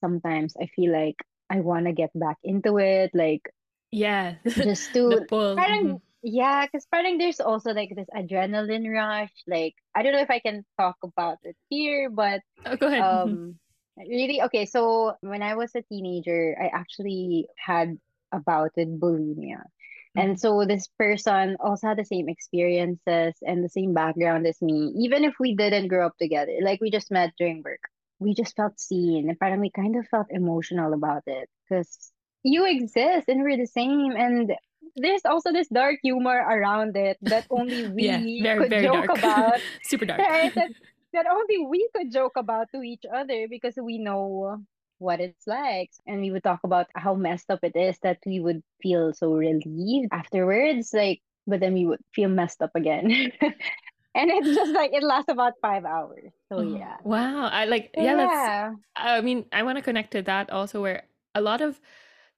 [0.00, 1.16] sometimes I feel like
[1.48, 3.42] I want to get back into it like
[3.90, 4.34] Yeah.
[4.44, 6.00] just to parang.
[6.26, 10.40] Yeah because parang there's also like this adrenaline rush like I don't know if I
[10.40, 13.06] can talk about it here but Oh, go ahead.
[13.24, 13.38] mhm.
[13.38, 13.58] um,
[13.98, 14.66] really, okay.
[14.66, 17.98] So when I was a teenager, I actually had
[18.32, 19.62] about it bulimia.
[20.16, 20.40] And Mhm.
[20.40, 24.92] so this person also had the same experiences and the same background as me.
[24.98, 27.80] Even if we didn't grow up together, like we just met during work,
[28.20, 29.28] we just felt seen.
[29.30, 32.12] And parang we kind of felt emotional about it because
[32.44, 34.12] you exist and we're the same.
[34.16, 34.52] And
[34.96, 39.08] there's also this dark humor around it that only Yeah, we very, could very joke
[39.08, 39.10] dark.
[39.10, 40.26] about Super dark.
[40.28, 40.70] right that
[41.12, 44.58] that only we could joke about to each other because we know
[44.98, 48.40] what it's like and we would talk about how messed up it is that we
[48.40, 53.10] would feel so relieved afterwards like but then we would feel messed up again
[54.14, 57.48] and it's just like it lasts about five hours so Oh, yeah wow.
[57.48, 61.04] I like, yeah, yeah I mean, I want to connect to that also where
[61.34, 61.80] a lot of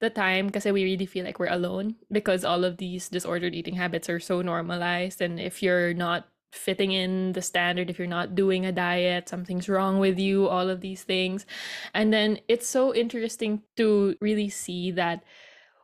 [0.01, 3.75] the time, because we really feel like we're alone because all of these disordered eating
[3.75, 5.21] habits are so normalized.
[5.21, 9.69] And if you're not fitting in the standard, if you're not doing a diet, something's
[9.69, 11.47] wrong with you, all of these things.
[11.95, 15.23] And then it's so interesting to really see that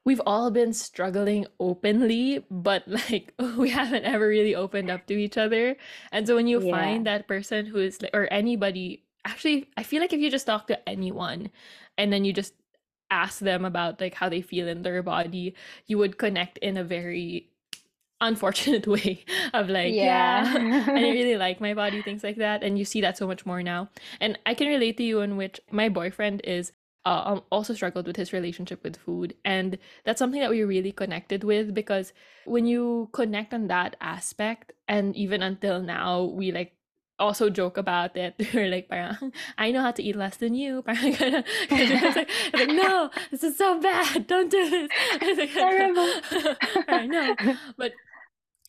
[0.04, 5.36] we've all been struggling openly, but like we haven't ever really opened up to each
[5.36, 5.76] other.
[6.12, 9.82] And so when you yeah find that person who is like, or anybody, actually, I
[9.82, 11.50] feel like if you just talk to anyone
[11.98, 12.54] and then you just
[13.10, 15.54] ask them about like how they feel in their body,
[15.86, 17.50] you would connect in a very
[18.20, 20.44] unfortunate way of like, yeah,
[20.88, 22.62] I really like my body, things like that.
[22.62, 23.88] And you see that so much more now.
[24.20, 26.72] And I can relate to you in which my boyfriend is
[27.06, 29.34] uh, um, also struggled with his relationship with food.
[29.44, 32.12] And that's something that we really connected with because
[32.46, 36.74] when you connect on that aspect, and even until now, we like
[37.18, 38.34] also joke about it.
[38.54, 40.82] We're like, parang, I know how to eat less than you.
[40.86, 41.44] Parang ganun.
[41.68, 44.26] Kasi it's like, like, no, this is so bad.
[44.30, 44.88] Don't do this.
[45.20, 46.08] Like, terrible
[46.88, 47.34] I know.
[47.76, 47.92] But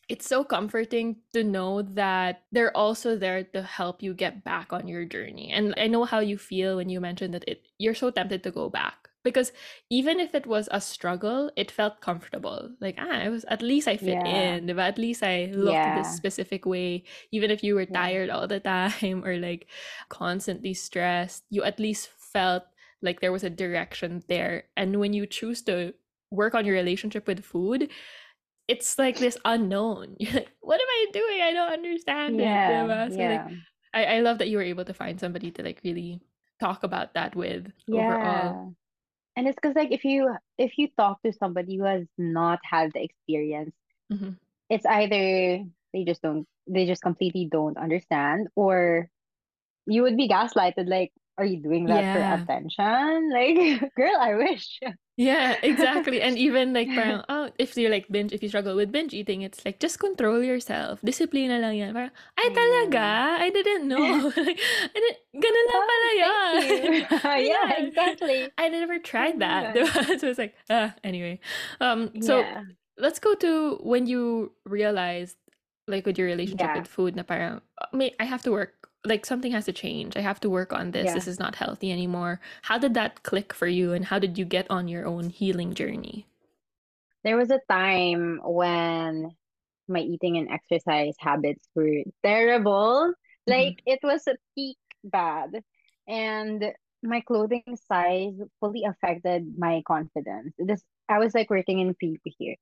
[0.08, 4.88] it's so comforting to know that they're also there to help you get back on
[4.88, 5.52] your journey.
[5.52, 8.52] And I know how you feel when you mentioned that it you're so tempted to
[8.52, 9.52] go back because
[9.92, 12.72] even if it was a struggle, it felt comfortable.
[12.80, 15.94] Like ah, it was at least I fit yeah in, but at least I looked
[15.94, 17.04] this specific way.
[17.34, 19.68] Even if you were yeah tired all the time or like
[20.10, 22.64] constantly stressed, you at least felt
[23.02, 24.66] like there was a direction there.
[24.78, 25.94] And when you choose to
[26.32, 27.92] work on your relationship with food,
[28.68, 30.16] it's like this unknown.
[30.20, 31.42] You're like, what am I doing?
[31.42, 33.12] I don't understand yeah diba?
[33.14, 33.46] So like
[33.94, 36.22] I, I love that you were able to find somebody to like really
[36.60, 38.58] talk about that with overall.
[39.36, 42.92] And it's because like if you if you talk to somebody who has not had
[42.94, 43.76] the experience,
[44.12, 44.38] Mhm.
[44.70, 49.10] it's either they just don't they just completely don't understand or
[49.88, 53.30] you would be gaslighted like are you doing that for attention?
[53.36, 54.80] Like girl, I wish.
[55.18, 56.20] Yeah, exactly.
[56.22, 59.42] And even like parang, oh, if you're like binge, if you struggle with binge eating,
[59.44, 61.00] it's like just control yourself.
[61.04, 61.92] Disciplina lang yan.
[61.96, 63.06] Parang, ay I talaga?
[63.40, 64.32] I didn't know.
[64.36, 66.54] like, I didn't, ganun lang Oh, pala yan.
[67.24, 67.68] yeah, Yeah.
[67.84, 68.40] exactly.
[68.60, 69.76] I never tried that.
[69.76, 70.20] Yeah.
[70.20, 71.40] so it's like, ah, anyway.
[71.80, 72.64] Um, so Yeah.
[73.00, 75.36] let's go to when you realized
[75.88, 76.80] like with your relationship Yeah.
[76.82, 80.18] with food na parang "Uh, may I have to work like something has to change.
[80.18, 81.06] I have to work on this.
[81.06, 81.14] Yeah.
[81.14, 82.40] This is not healthy anymore.
[82.64, 85.74] How did that click for you and how did you get on your own healing
[85.74, 86.28] journey?
[87.24, 89.32] There was a time when
[89.88, 93.14] my eating and exercise habits were terrible.
[93.48, 93.52] Mhm.
[93.52, 95.64] Like it was a peak bad.
[96.08, 100.54] And my clothing size fully affected my confidence.
[100.58, 102.56] This I was like working in PP here.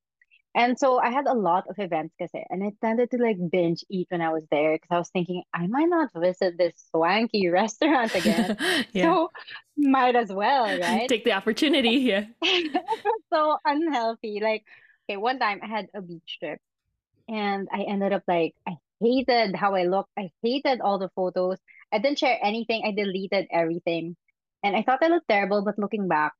[0.54, 3.84] And so I had a lot of events kasi, and I tended to like binge
[3.90, 7.48] eat when I was there because I was thinking I might not visit this swanky
[7.50, 8.56] restaurant again.
[8.92, 9.10] yeah.
[9.10, 9.30] So
[9.76, 11.08] might as well, right?
[11.08, 11.90] Take the opportunity.
[12.14, 12.26] Yeah.
[13.32, 14.38] so unhealthy.
[14.40, 14.62] Like,
[15.10, 16.60] okay, one time I had a beach trip
[17.28, 20.10] and I ended up like I hated how I looked.
[20.18, 21.58] I hated all the photos.
[21.92, 22.82] I didn't share anything.
[22.86, 24.16] I deleted everything.
[24.62, 26.32] And I thought I looked terrible, but looking back,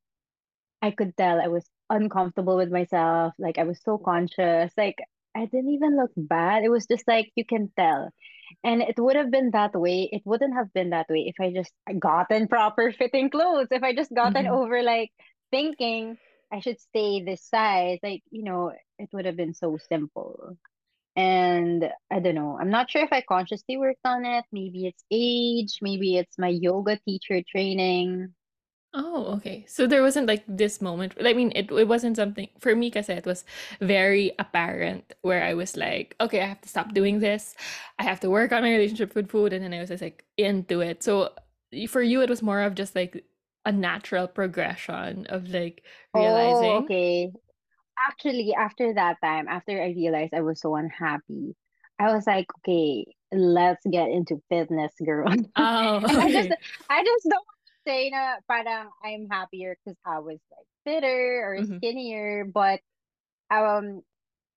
[0.83, 3.35] I could tell I was uncomfortable with myself.
[3.39, 4.73] Like I was so conscious.
[4.77, 4.99] Like
[5.37, 6.65] I didn't even look bad.
[6.65, 8.11] It was just like you can tell.
[8.65, 10.09] And it would have been that way.
[10.13, 13.69] It wouldn't have been that way if I just gotten proper fitting clothes.
[13.71, 14.49] If I just gotten Mhm.
[14.49, 15.11] over like
[15.51, 16.19] thinking
[16.53, 20.57] I should stay this size, like, you know, it would have been so simple.
[21.17, 22.59] And I don't know.
[22.61, 24.45] I'm not sure if I consciously worked on it.
[24.53, 28.35] Maybe it's age, maybe it's my yoga teacher training.
[28.97, 29.65] Oh, okay.
[29.67, 31.15] So there wasn't like this moment.
[31.25, 33.45] I mean, it it wasn't something for me because it was
[33.81, 37.57] very apparent where I was like, okay, I have to stop doing this.
[37.99, 40.25] I have to work on my relationship with food, and then I was just like
[40.37, 41.03] into it.
[41.03, 41.33] So
[41.89, 43.25] for you, it was more of just like
[43.67, 45.83] a natural progression of like
[46.15, 46.73] realizing.
[46.73, 47.33] Oh, realizing, okay.
[48.09, 51.57] Actually, after that time, after I realized I was so unhappy,
[51.99, 55.29] I was like, okay, let's get into fitness, girl.
[55.57, 56.51] oh, And I just.
[56.91, 57.47] I just don't
[57.87, 62.81] say na parang I'm happier because I was like fitter or hmm skinnier, but
[63.51, 64.03] um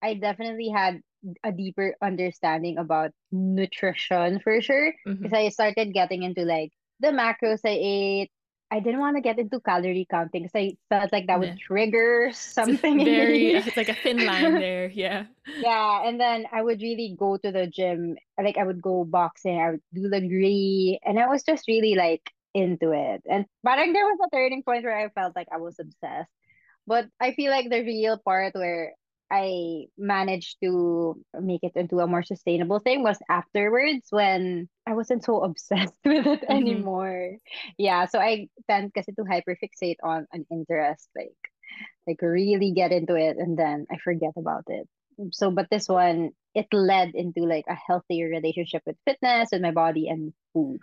[0.04, 1.02] I definitely had
[1.44, 7.62] a deeper understanding about nutrition for sure because I started getting into like the macros
[7.66, 8.32] I ate.
[8.72, 11.58] I didn't want to get into calorie counting because I felt like that would Yeah.
[11.58, 13.56] trigger something in very, me.
[13.56, 14.88] it's like a thin line there.
[14.90, 15.26] Yeah.
[15.60, 18.16] Yeah, and then I would really go to the gym.
[18.42, 21.96] Like I would go boxing, I would do the Lagree, and I was just really
[21.96, 23.24] like into it.
[23.30, 26.32] And but like there was a turning point where I felt like I was obsessed.
[26.88, 28.94] But I feel like the real part where
[29.32, 35.24] I managed to make it into a more sustainable thing was afterwards when I wasn't
[35.26, 37.38] so obsessed with it hmm anymore.
[37.78, 41.36] Yeah, so I tend kasi to hyperfixate on an interest, like
[42.08, 44.88] like really get into it and then I forget about it.
[45.32, 49.72] So, but this one, it led into like a healthier relationship with fitness, with my
[49.72, 50.80] body and food.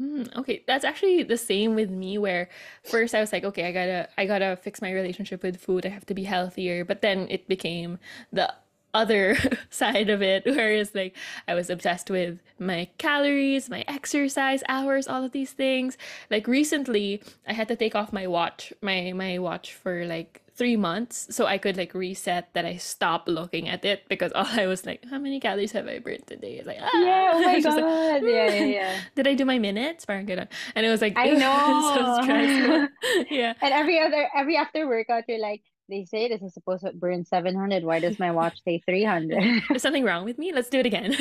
[0.00, 2.48] Mm, okay, that's actually the same with me where
[2.84, 5.84] first I was like, okay, I gotta I gotta fix my relationship with food.
[5.84, 6.84] I have to be healthier.
[6.84, 7.98] But then it became
[8.32, 8.54] the
[8.94, 9.36] other
[9.70, 11.16] side of it, where it's like
[11.48, 15.98] I was obsessed with my calories, my exercise hours, all of these things.
[16.30, 20.76] Like recently, I had to take off my watch, my my watch for like three
[20.76, 24.66] months so I could like reset that I stopped looking at it because all I
[24.66, 26.58] was like, how many calories have I burned today?
[26.58, 28.28] It's like, Yeah, oh ah, my it's just like, God.
[28.28, 29.00] Yeah, yeah, yeah.
[29.14, 30.04] did I do my minutes?
[30.08, 31.40] And it was like, I was
[31.96, 32.68] so stressful.
[32.68, 32.88] know.
[33.30, 33.54] Yeah.
[33.62, 37.24] And every other every after workout, you're like, they say this is supposed to burn
[37.24, 37.84] 700.
[37.84, 39.62] Why does my watch say 300?
[39.68, 40.52] There's something wrong with me.
[40.52, 41.14] Let's do it again.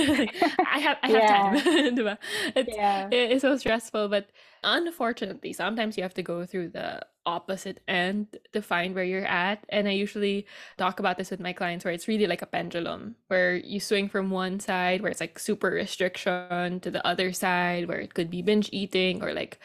[0.65, 1.55] I have I have time.
[1.55, 2.17] Yeah, diba?
[2.55, 3.07] It's yeah.
[3.11, 4.29] it's so stressful, but
[4.63, 9.65] unfortunately, sometimes you have to go through the opposite end to find where you're at.
[9.69, 13.17] And I usually talk about this with my clients where it's really like a pendulum,
[13.27, 17.87] where you swing from one side where it's like super restriction to the other side
[17.87, 19.59] where it could be binge eating or like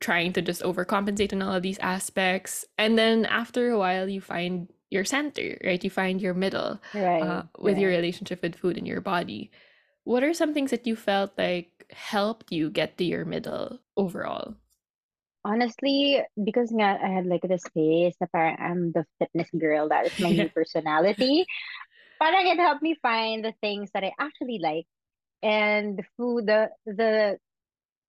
[0.00, 2.64] trying to just overcompensate in all of these aspects.
[2.78, 5.82] And then after a while, you find your center, right?
[5.84, 6.80] You find your middle
[7.20, 9.50] uh, Right, with your relationship with food and your body.
[10.04, 14.56] What are some things that you felt like helped you get to your middle overall?
[15.44, 20.06] Honestly, because nga I had like this phase na parang I'm the fitness girl, that
[20.06, 21.46] is my new personality.
[22.20, 24.86] Parang it helped me find the things that I actually like
[25.42, 27.38] and the food, the the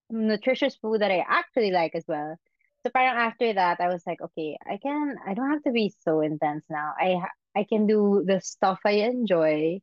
[0.09, 2.37] nutritious food that I actually like as well.
[2.85, 5.93] So parang after that, I was like, okay, I can, I don't have to be
[6.03, 6.93] so intense now.
[6.99, 7.17] I
[7.55, 9.81] I can do the stuff I enjoy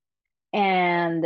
[0.52, 1.24] and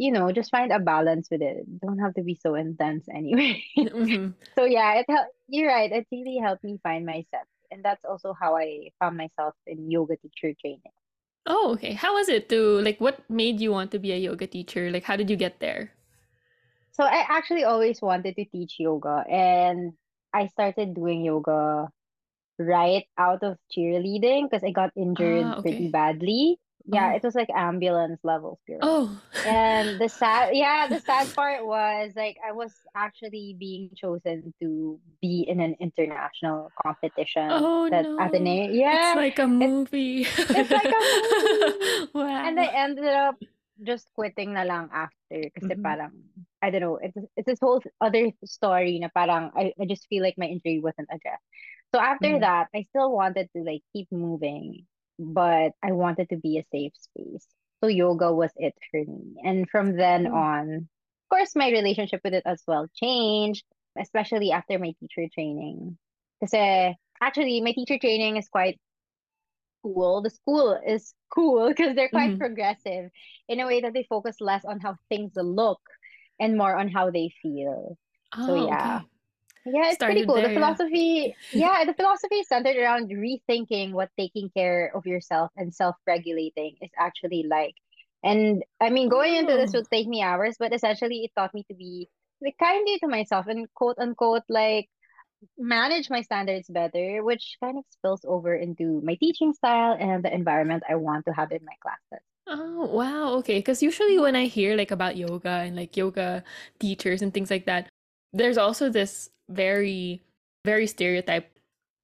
[0.00, 1.66] you know, just find a balance with it.
[1.80, 3.64] Don't have to be so intense anyway.
[3.92, 5.32] hmm So yeah, it helped.
[5.48, 5.90] You're right.
[5.92, 10.16] It really helped me find myself, and that's also how I found myself in yoga
[10.16, 10.92] teacher training.
[11.46, 11.92] Oh, okay.
[11.92, 14.90] How was it to like what made you want to be a yoga teacher?
[14.90, 15.92] Like how did you get there?
[16.92, 19.94] So I actually always wanted to teach yoga, and
[20.32, 21.88] I started doing yoga
[22.58, 26.58] right out of cheerleading because I got injured Ah, pretty badly.
[26.86, 27.16] Yeah, Oh.
[27.16, 28.78] it was like ambulance level girl.
[28.82, 29.20] Oh.
[29.44, 35.00] And the sad, yeah, the sad part was like I was actually being chosen to
[35.20, 38.18] be in an international competition Oh that no.
[38.20, 38.68] Ateneo.
[38.70, 40.26] It's like a movie.
[40.26, 42.10] it's like a movie.
[42.20, 43.36] And I ended up
[43.82, 45.82] just quitting na lang after kasi Mhm.
[45.82, 46.12] parang
[46.60, 50.20] I don't know, it's it's this whole other story na parang I, I just feel
[50.22, 51.44] like my injury wasn't addressed.
[51.94, 52.44] So after Mhm.
[52.44, 54.84] that, I still wanted to like keep moving,
[55.20, 57.46] but I wanted to be a safe space.
[57.82, 59.36] So yoga was it for me.
[59.44, 60.32] And from then Cool.
[60.32, 63.64] on, of course, my relationship with it as well changed,
[63.98, 65.98] especially after my teacher training.
[66.40, 68.80] Because actually, my teacher training is quite
[69.82, 70.22] cool.
[70.22, 72.38] The school is cool because they're quite Mhm.
[72.38, 73.10] progressive
[73.48, 75.80] in a way that they focus less on how things look
[76.38, 77.98] and more on how they feel.
[78.40, 79.00] So Oh, yeah.
[79.00, 79.09] okay.
[79.66, 80.36] Yeah, it's pretty cool.
[80.36, 80.58] The there, yeah.
[80.58, 86.76] philosophy, yeah, the philosophy is centered around rethinking what taking care of yourself and self-regulating
[86.80, 87.74] is actually like.
[88.22, 91.64] And I mean, going into this would take me hours, but essentially it taught me
[91.68, 92.08] to be
[92.42, 94.88] like kinder to myself and quote unquote like
[95.58, 100.32] manage my standards better, which kind of spills over into my teaching style and the
[100.32, 102.24] environment I want to have in my classes.
[102.46, 103.34] Oh, wow.
[103.38, 103.58] Okay.
[103.58, 106.42] Because usually when I hear like about yoga and like yoga
[106.78, 107.88] teachers and things like that,
[108.32, 110.22] there's also this very,
[110.64, 111.50] very stereotype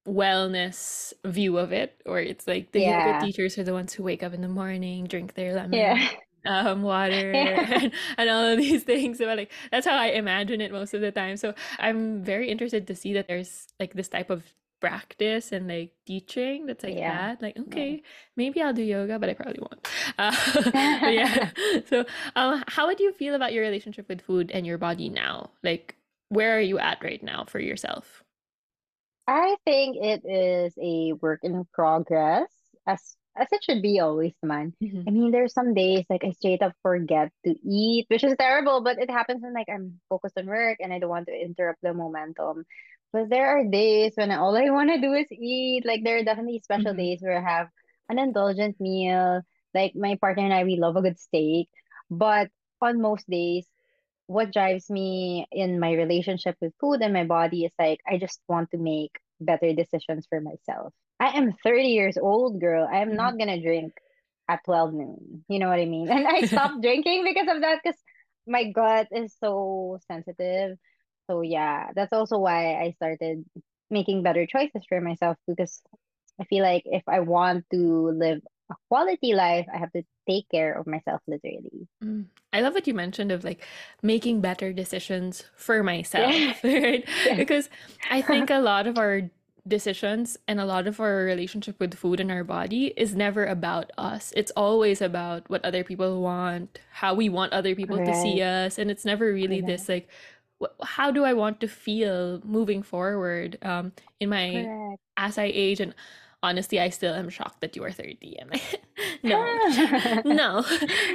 [0.07, 3.19] wellness view of it, where it's like the yoga Yeah.
[3.19, 6.09] teachers are the ones who wake up in the morning, drink their lemon, Yeah.
[6.45, 7.79] um, water, Yeah.
[7.81, 9.17] and, and all of these things.
[9.19, 11.35] But like that's how I imagine it most of the time.
[11.37, 14.43] So I'm very interested to see that there's like this type of
[14.79, 17.35] practice and like teaching that's like Yeah.
[17.35, 17.41] that.
[17.41, 18.01] Like, okay,
[18.37, 19.87] maybe I'll do yoga, but I probably won't.
[20.17, 20.31] Uh,
[20.73, 21.49] yeah.
[21.89, 22.05] So,
[22.35, 25.49] um, how would you feel about your relationship with food and your body now?
[25.63, 25.95] Like,
[26.29, 28.23] where are you at right now for yourself?
[29.27, 32.49] I think it is a work in progress,
[32.85, 34.73] as as it should be always, man.
[34.81, 35.07] Mhm.
[35.07, 38.81] I mean, there's some days like I straight up forget to eat, which is terrible,
[38.81, 41.81] but it happens when like I'm focused on work and I don't want to interrupt
[41.81, 42.65] the momentum.
[43.13, 45.85] But there are days when all I want to do is eat.
[45.85, 46.97] Like there are definitely special Mhm.
[46.97, 47.67] days where I have
[48.09, 49.41] an indulgent meal.
[49.73, 51.69] Like my partner and I, we love a good steak.
[52.09, 52.49] But
[52.81, 53.67] on most days,
[54.27, 58.39] what drives me in my relationship with food and my body is like I just
[58.47, 60.93] want to make better decisions for myself.
[61.19, 62.87] I am 30 years old, girl.
[62.91, 63.39] I am not mm-hmm.
[63.39, 63.93] gonna drink
[64.49, 65.45] at 12 noon.
[65.47, 66.09] You know what I mean?
[66.11, 67.99] And I stopped drinking because of that because
[68.45, 70.77] my gut is so sensitive.
[71.29, 73.45] So yeah, that's also why I started
[73.89, 75.81] making better choices for myself because
[76.39, 78.41] I feel like if I want to live
[78.71, 81.87] a quality life, I have to take care of myself literally.
[82.03, 82.25] Mm.
[82.53, 83.65] I love what you mentioned of like
[84.01, 85.81] making better decisions for
[86.13, 86.31] Yeah.
[86.33, 87.07] myself, right?
[87.23, 87.35] Yeah.
[87.35, 87.69] Because
[88.09, 89.29] I think a lot of our
[89.67, 93.91] decisions and a lot of our relationship with food and our body is never about
[93.97, 94.31] us.
[94.35, 98.77] It's always about what other people want, how we want other people to see us,
[98.77, 100.07] and it's never really this like
[100.83, 105.01] how do I want to feel moving forward um in my Correct.
[105.17, 105.93] as I age and
[106.43, 108.61] honestly I still am shocked that you are 30 and
[109.23, 109.41] no.
[110.25, 110.63] No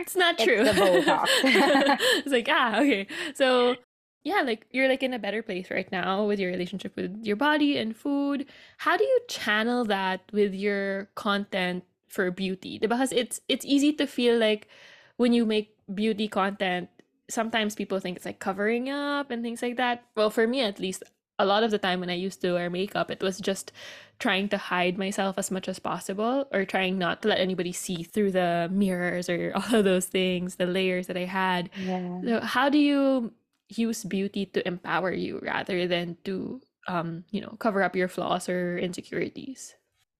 [0.01, 0.65] it's not It's true.
[0.65, 1.27] Botox.
[1.45, 3.07] it's like ah okay.
[3.35, 3.77] So
[4.25, 7.37] yeah like you're like in a better place right now with your relationship with your
[7.37, 8.47] body and food.
[8.79, 12.79] How do you channel that with your content for beauty?
[12.79, 14.69] Because it's it's easy to feel like
[15.17, 16.89] when you make beauty content
[17.31, 20.05] sometimes people think it's like covering up and things like that.
[20.17, 21.03] Well for me at least
[21.43, 23.73] a lot of the time when I used to wear makeup, it was just
[24.19, 28.03] trying to hide myself as much as possible or trying not to let anybody see
[28.05, 31.71] through the mirrors or all of those things, the layers that I had.
[31.75, 32.23] Yeah.
[32.25, 33.33] So how do you
[33.69, 38.49] use beauty to empower you rather than to um, you know, cover up your flaws
[38.49, 39.75] or insecurities?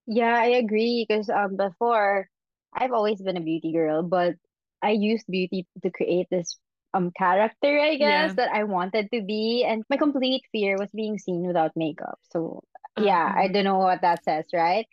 [0.07, 2.29] Yeah, I agree because um before
[2.75, 4.37] I've always been a beauty girl, but
[4.83, 6.59] I used beauty to create this
[6.95, 8.37] um character, I guess, Yeah.
[8.37, 12.19] that I wanted to be, and my complete fear was being seen without makeup.
[12.31, 12.63] So
[12.97, 14.87] yeah, I Um, don't know what that says, right?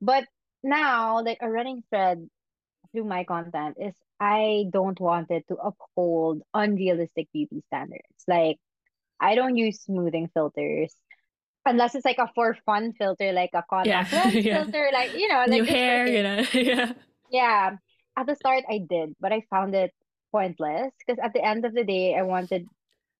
[0.00, 0.24] But
[0.62, 2.28] now, like a running thread
[2.92, 8.24] through my content is I don't want it to uphold unrealistic beauty standards.
[8.28, 8.58] Like
[9.20, 10.94] I don't use smoothing filters
[11.66, 14.06] unless it's like a for fun filter, like a yeah.
[14.12, 14.64] lens yeah.
[14.64, 16.44] filter, like you know, New like for hair, you know.
[16.52, 16.92] yeah.
[17.30, 17.76] Yeah.
[18.16, 19.92] At the start, I did, but I found it
[20.32, 22.66] pointless because at the end of the day, I wanted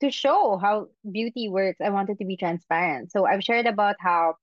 [0.00, 1.80] to show how beauty works.
[1.80, 3.12] I wanted to be transparent.
[3.12, 4.34] So I've shared about how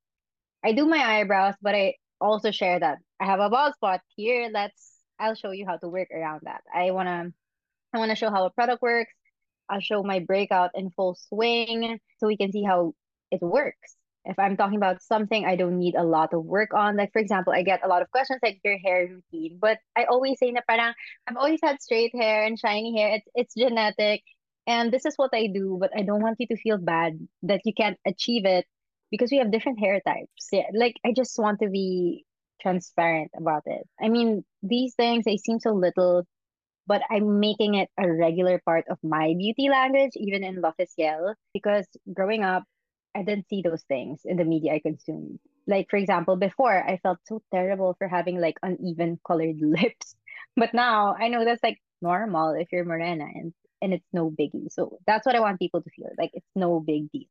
[0.63, 4.49] I do my eyebrows, but I also share that I have a bald spot here.
[4.53, 6.63] Let's I'll show you how to work around that.
[6.73, 7.31] I wanna
[7.93, 9.13] I wanna show how a product works.
[9.69, 12.93] I'll show my breakout in full swing so we can see how
[13.31, 13.98] it works.
[14.29, 17.19] If I'm talking about something I don't need a lot of work on, like for
[17.19, 20.51] example, I get a lot of questions like your hair routine, but I always say
[20.51, 20.93] na parang
[21.27, 23.15] I've always had straight hair and shiny hair.
[23.17, 24.23] It's it's genetic,
[24.67, 25.77] and this is what I do.
[25.81, 28.65] But I don't want you to feel bad that you can't achieve it
[29.11, 30.47] because we have different hair types.
[30.51, 32.25] Yeah, like I just want to be
[32.61, 33.87] transparent about it.
[34.01, 36.25] I mean, these things they seem so little
[36.87, 41.85] but I'm making it a regular part of my beauty language, even in L'Officiel, because
[42.11, 42.63] growing up,
[43.15, 45.39] I didn't see those things in the media I consumed.
[45.67, 50.15] Like, for example, before I felt so terrible for having like uneven colored lips.
[50.55, 54.71] But now I know that's like normal if you're morena and, and it's no biggie.
[54.71, 56.09] So that's what I want people to feel.
[56.17, 57.27] Like it's no big deal.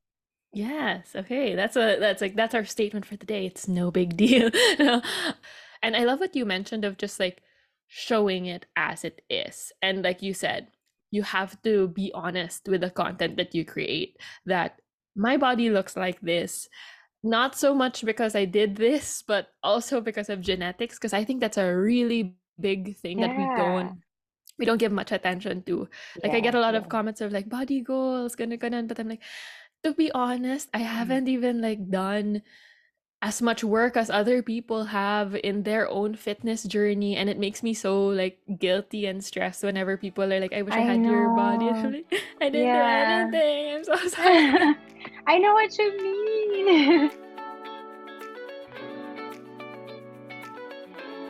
[0.53, 1.14] Yes.
[1.14, 1.55] Okay.
[1.55, 3.47] That's a that's like that's our statement for the day.
[3.47, 4.51] It's no big deal.
[4.79, 7.43] and I love what you mentioned of just like
[7.87, 9.72] showing it as it is.
[9.83, 10.68] And like you said,
[11.11, 14.16] you have to be honest with the content that you create
[14.47, 14.81] that
[15.18, 16.68] my body looks like this
[17.22, 20.96] not so much because I did this, but also because of genetics.
[20.96, 23.92] Because I think that's a really big thing that we don't
[24.58, 25.88] we don't give much attention to.
[26.22, 26.78] Like I get a lot yeah.
[26.78, 29.22] of comments of like body goals, gonna gonna, but I'm like,
[29.84, 30.84] to be honest, I Mm.
[30.86, 32.42] haven't even like done
[33.22, 37.62] as much work as other people have in their own fitness journey and it makes
[37.64, 41.04] me so like guilty and stressed whenever people are like I wish I I had
[41.04, 42.06] your body like
[42.40, 42.72] I didn't Yeah.
[42.72, 44.76] do anything I'm so sorry
[45.26, 47.11] I know what you mean.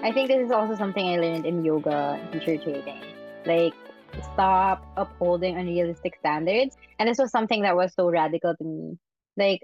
[0.03, 3.03] I think this is also something I learned in yoga and teacher training.
[3.45, 3.75] Like,
[4.33, 6.77] stop upholding unrealistic standards.
[6.99, 8.99] And this was something that was so radical to me.
[9.37, 9.63] Like,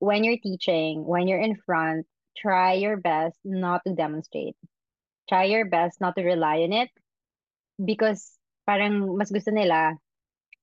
[0.00, 4.56] when you're teaching, when you're in front, try your best not to demonstrate.
[5.28, 6.90] Try your best not to rely on it
[7.82, 8.32] because
[8.66, 9.94] parang mas gusto nila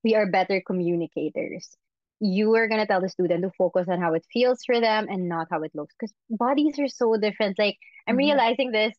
[0.03, 1.73] we are better communicators.
[2.20, 5.28] You are gonna tell the student to focus on how it feels for them and
[5.30, 5.93] not how it looks.
[5.99, 7.59] Because bodies are so different.
[7.59, 8.18] Like I'm Mhm.
[8.18, 8.95] realizing this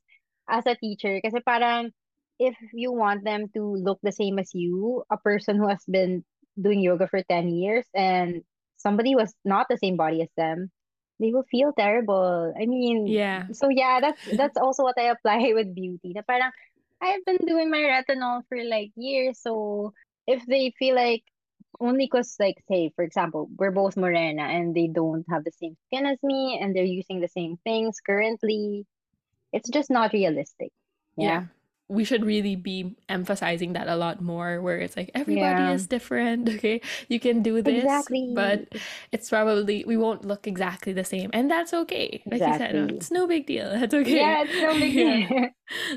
[0.49, 1.21] as a teacher.
[1.25, 1.91] Kasi parang
[2.39, 6.25] if you want them to look the same as you, a person who has been
[6.61, 8.43] doing yoga for 10 years and
[8.77, 10.71] somebody who has not the same body as them,
[11.21, 12.53] they will feel terrible.
[12.59, 16.13] I mean, yeah so yeah, that's that's also what I apply with beauty.
[16.15, 16.51] Na parang
[17.01, 19.93] I've been doing my retinol for like years, so
[20.27, 21.25] if they feel like
[21.81, 25.77] only cause like say for example we're both morena and they don't have the same
[25.87, 28.87] skin as me and they're using the same things currently
[29.53, 30.73] it's just not realistic
[31.17, 31.27] yeah.
[31.29, 31.45] yeah
[31.89, 35.73] we should really be emphasizing that a lot more where it's like everybody yeah.
[35.73, 36.81] is different okay?
[37.09, 38.33] You can do this exactly.
[38.35, 38.67] but
[39.13, 42.23] it's probably we won't look exactly the same and that's okay.
[42.27, 42.97] Like you said exactly.
[42.97, 43.71] it's no big deal.
[43.79, 44.17] That's okay.
[44.17, 45.29] Yeah it's no big yeah.
[45.29, 45.49] deal.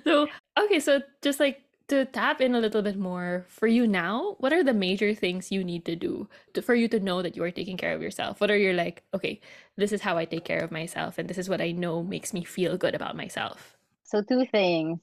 [0.03, 0.27] So
[0.63, 4.53] okay so just like to tap in a little bit more for you now what
[4.53, 7.43] are the major things you need to do to, for you to know that you
[7.43, 8.39] are taking care of yourself?
[8.41, 9.39] What are your like okay
[9.77, 12.33] this is how i take care of myself and this is what i know makes
[12.33, 14.99] me feel good about myself so two things.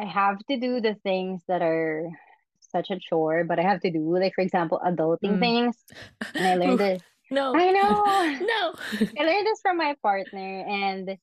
[0.00, 2.08] I have to do the things that are
[2.60, 5.40] such a chore but i have to do like for example adulting Mm.
[5.40, 5.76] things
[6.34, 7.02] and i learned this.
[7.30, 7.52] No.
[7.54, 7.92] I know.
[8.46, 8.62] No.
[9.20, 11.18] I learned this from my partner, and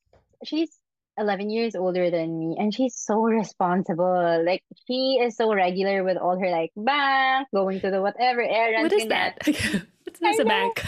[0.46, 0.70] she's
[1.18, 4.44] 11 years older than me, and she's so responsible.
[4.46, 8.94] Like, she is so regular with all her, like, bank, going to the whatever errands,
[8.94, 9.10] is ganyan.
[9.10, 10.84] that it's this a bank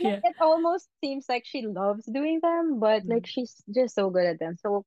[0.00, 3.26] yeah it almost seems like she loves doing them, but, like, Mm.
[3.26, 4.56] she's just so good at them.
[4.62, 4.84] So,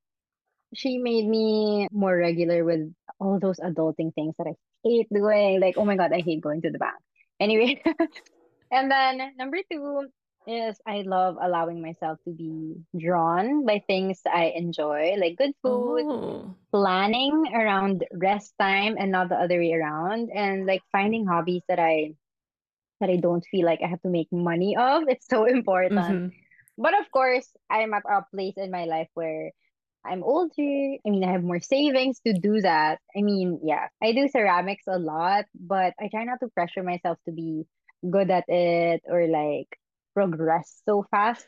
[0.73, 4.53] she made me more regular with all those adulting things that I
[4.83, 5.59] hate doing.
[5.59, 6.95] Like, oh my God, I hate going to the bank.
[7.41, 7.81] Anyway,
[8.71, 10.07] and then number two
[10.47, 16.05] is I love allowing myself to be drawn by things I enjoy, like good food,
[16.05, 21.63] oh planning around rest time and not the other way around, and like finding hobbies
[21.69, 22.15] that I
[22.99, 25.03] that I don't feel like I have to make money of.
[25.07, 26.23] It's so important.
[26.23, 26.29] hmm
[26.77, 29.51] But of course, I'm at a place in my life where
[30.05, 30.53] I'm older.
[30.57, 32.99] I mean, I have more savings to do that.
[33.17, 37.17] I mean, yeah, I do ceramics a lot, but I try not to pressure myself
[37.25, 37.65] to be
[38.09, 39.67] good at it or like
[40.13, 41.45] progress so fast.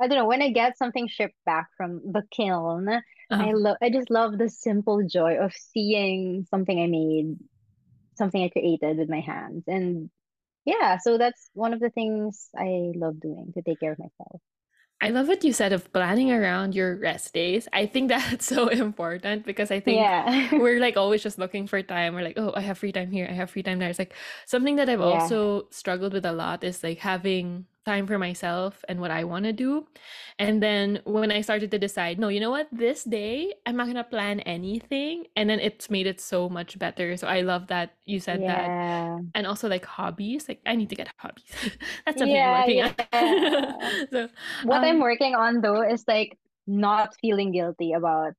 [0.00, 3.76] I don't know, when I get something shipped back from the kiln, I uh, love
[3.82, 7.38] I just love the simple joy of seeing something I made,
[8.18, 9.64] something I created with my hands.
[9.68, 10.10] And
[10.66, 14.40] yeah, so that's one of the things I love doing to take care of myself.
[15.00, 17.68] I love what you said of planning around your rest days.
[17.72, 20.50] I think that's so important because I think Yeah.
[20.56, 22.14] we're like always just looking for time.
[22.14, 23.90] We're like, oh, I have free time here, I have free time there.
[23.90, 24.14] It's like
[24.46, 25.30] something that I've Yeah.
[25.40, 29.46] also struggled with a lot is like having time for myself and what I want
[29.46, 29.86] to do.
[30.38, 33.88] And then when I started to decide, no, you know what, this day I'm not
[33.88, 37.16] gonna plan anything, and then it's made it so much better.
[37.16, 38.74] So I love that you said that.
[39.34, 41.52] And also like hobbies, like I need to get hobbies.
[42.06, 42.94] That's something I'm Yeah, working on.
[44.12, 44.28] so
[44.60, 48.32] What I'm um working on though is like not feeling guilty about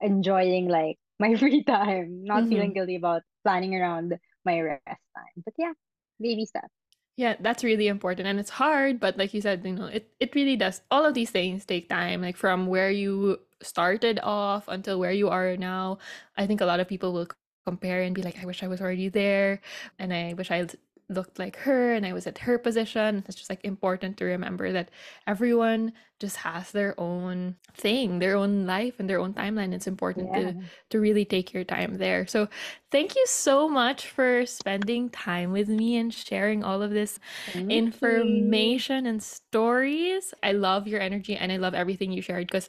[0.00, 2.74] enjoying like my free time, not feeling mhm.
[2.74, 4.14] guilty about planning around
[4.44, 5.44] my rest time.
[5.44, 5.72] But yeah,
[6.20, 6.68] baby steps.
[7.16, 10.34] Yeah, that's really important and it's hard, but like you said, you know, it it
[10.34, 10.82] really does.
[10.90, 15.28] All of these things take time, like from where you started off until where you
[15.30, 15.98] are now.
[16.36, 17.28] I think a lot of people will
[17.64, 19.60] compare and be like, I wish I was already there
[19.98, 20.66] and I wish I
[21.08, 23.24] looked like her and I was at her position.
[23.26, 24.90] It's just like important to remember that
[25.26, 29.72] everyone just has their own thing, their own life and their own timeline.
[29.72, 30.34] It's important Yeah.
[30.34, 30.54] to
[30.90, 32.26] to really take your time there.
[32.26, 32.48] So
[32.90, 38.02] thank you so much for spending time with me and sharing all of this Thank
[38.02, 38.66] you.
[38.90, 40.34] information and stories.
[40.42, 42.68] I love your energy and I love everything you shared because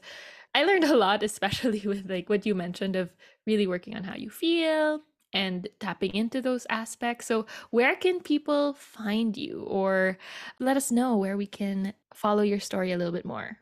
[0.55, 3.09] I learned a lot, especially with like what you mentioned of
[3.45, 5.01] really working on how you feel
[5.34, 7.25] and tapping into those aspects.
[7.28, 10.17] So, where can people find you or
[10.59, 13.57] let us know where we can follow your story a little bit more?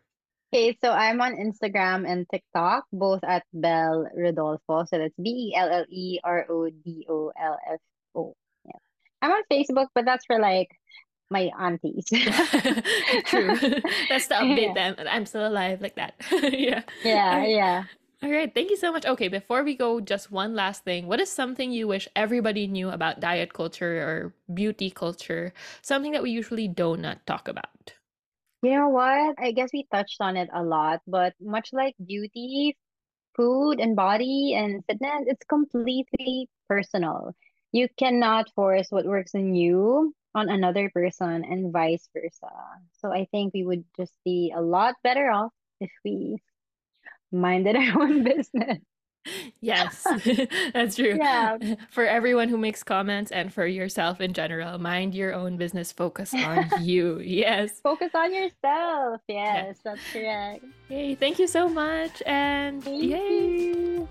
[0.53, 4.85] Okay, so I'm on Instagram and TikTok, both at Belle Rodolfo.
[4.85, 7.79] So that's B E L L E R O D O L F
[8.15, 8.35] O.
[8.63, 8.79] Yeah.
[9.21, 10.69] I'm on Facebook, but that's for like
[11.29, 12.05] my aunties.
[13.25, 13.57] True.
[14.09, 14.93] That's to update Yeah.
[14.93, 15.07] them.
[15.09, 16.13] I'm still alive like that.
[16.31, 16.83] yeah.
[17.03, 17.83] Yeah, yeah.
[18.25, 19.05] All right, thank you so much.
[19.05, 21.05] Okay, before we go, just one last thing.
[21.05, 25.53] What is something you wish everybody knew about diet culture or beauty culture?
[25.83, 27.93] Something that we usually do not talk about.
[28.63, 29.35] You know what?
[29.37, 32.75] I guess we touched on it a lot, but much like beauty,
[33.35, 37.35] food and body and fitness, it's completely personal.
[37.73, 42.49] You cannot force what works in you on another person and vice versa.
[42.97, 46.41] So I think we would just be a lot better off if we
[47.35, 48.79] minded our own business.
[49.59, 50.05] Yes,
[50.73, 51.17] that's true.
[51.17, 51.57] Yeah.
[51.89, 56.33] For everyone who makes comments and for yourself in general, mind your own business, focus
[56.33, 57.19] on you.
[57.19, 57.79] Yes.
[57.81, 59.21] Focus on yourself.
[59.27, 59.65] Yeah.
[59.65, 60.63] Yes, that's correct.
[60.89, 62.21] Yay, thank you so much.
[62.25, 63.17] And Thank yay.
[63.17, 64.07] you.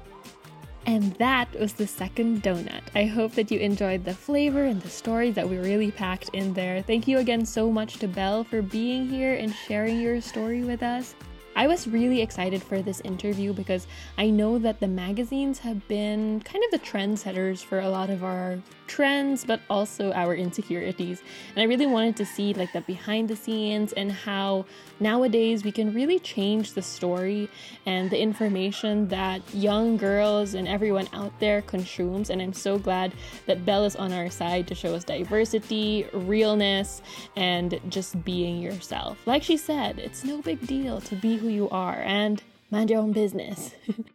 [0.87, 2.83] And that was the second donut.
[2.95, 6.53] I hope that you enjoyed the flavor and the story that we really packed in
[6.53, 6.83] there.
[6.83, 10.83] Thank you again so much to Belle for being here and sharing your story with
[10.83, 11.14] us.
[11.57, 13.87] I was really excited for this interview because
[14.19, 18.25] I know that the magazines have been kind of the trendsetters for a lot of
[18.25, 21.22] our trends, but also our insecurities.
[21.55, 24.66] And I really wanted to see like the behind the scenes and how
[25.01, 27.49] nowadays we can really change the story
[27.87, 32.30] and the information that young girls and everyone out there consumes.
[32.30, 33.12] And I'm so glad
[33.47, 37.03] that Belle is on our side to show us diversity, realness,
[37.37, 39.18] and just being yourself.
[39.26, 43.01] Like she said, it's no big deal to be who you are and mind your
[43.01, 43.74] own business.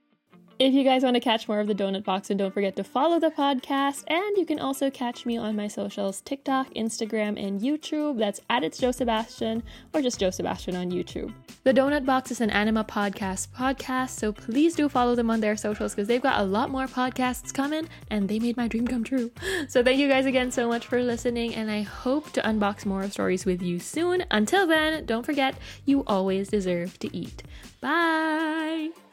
[0.59, 2.83] If you guys want to catch more of the Donut Box, then don't forget to
[2.83, 4.03] follow the podcast.
[4.07, 8.17] And you can also catch me on my socials TikTok, Instagram, and YouTube.
[8.17, 11.33] That's at It's Jo Sebastian or just Jo Sebastian on YouTube.
[11.63, 15.55] The Donut Box is an Anima podcast podcast, so please do follow them on their
[15.55, 19.05] socials because they've got a lot more podcasts coming and they made my dream come
[19.05, 19.31] true.
[19.69, 23.07] So thank you guys again so much for listening, and I hope to unbox more
[23.09, 24.25] stories with you soon.
[24.31, 25.55] Until then, don't forget,
[25.85, 27.43] you always deserve to eat.
[27.81, 29.08] Bye!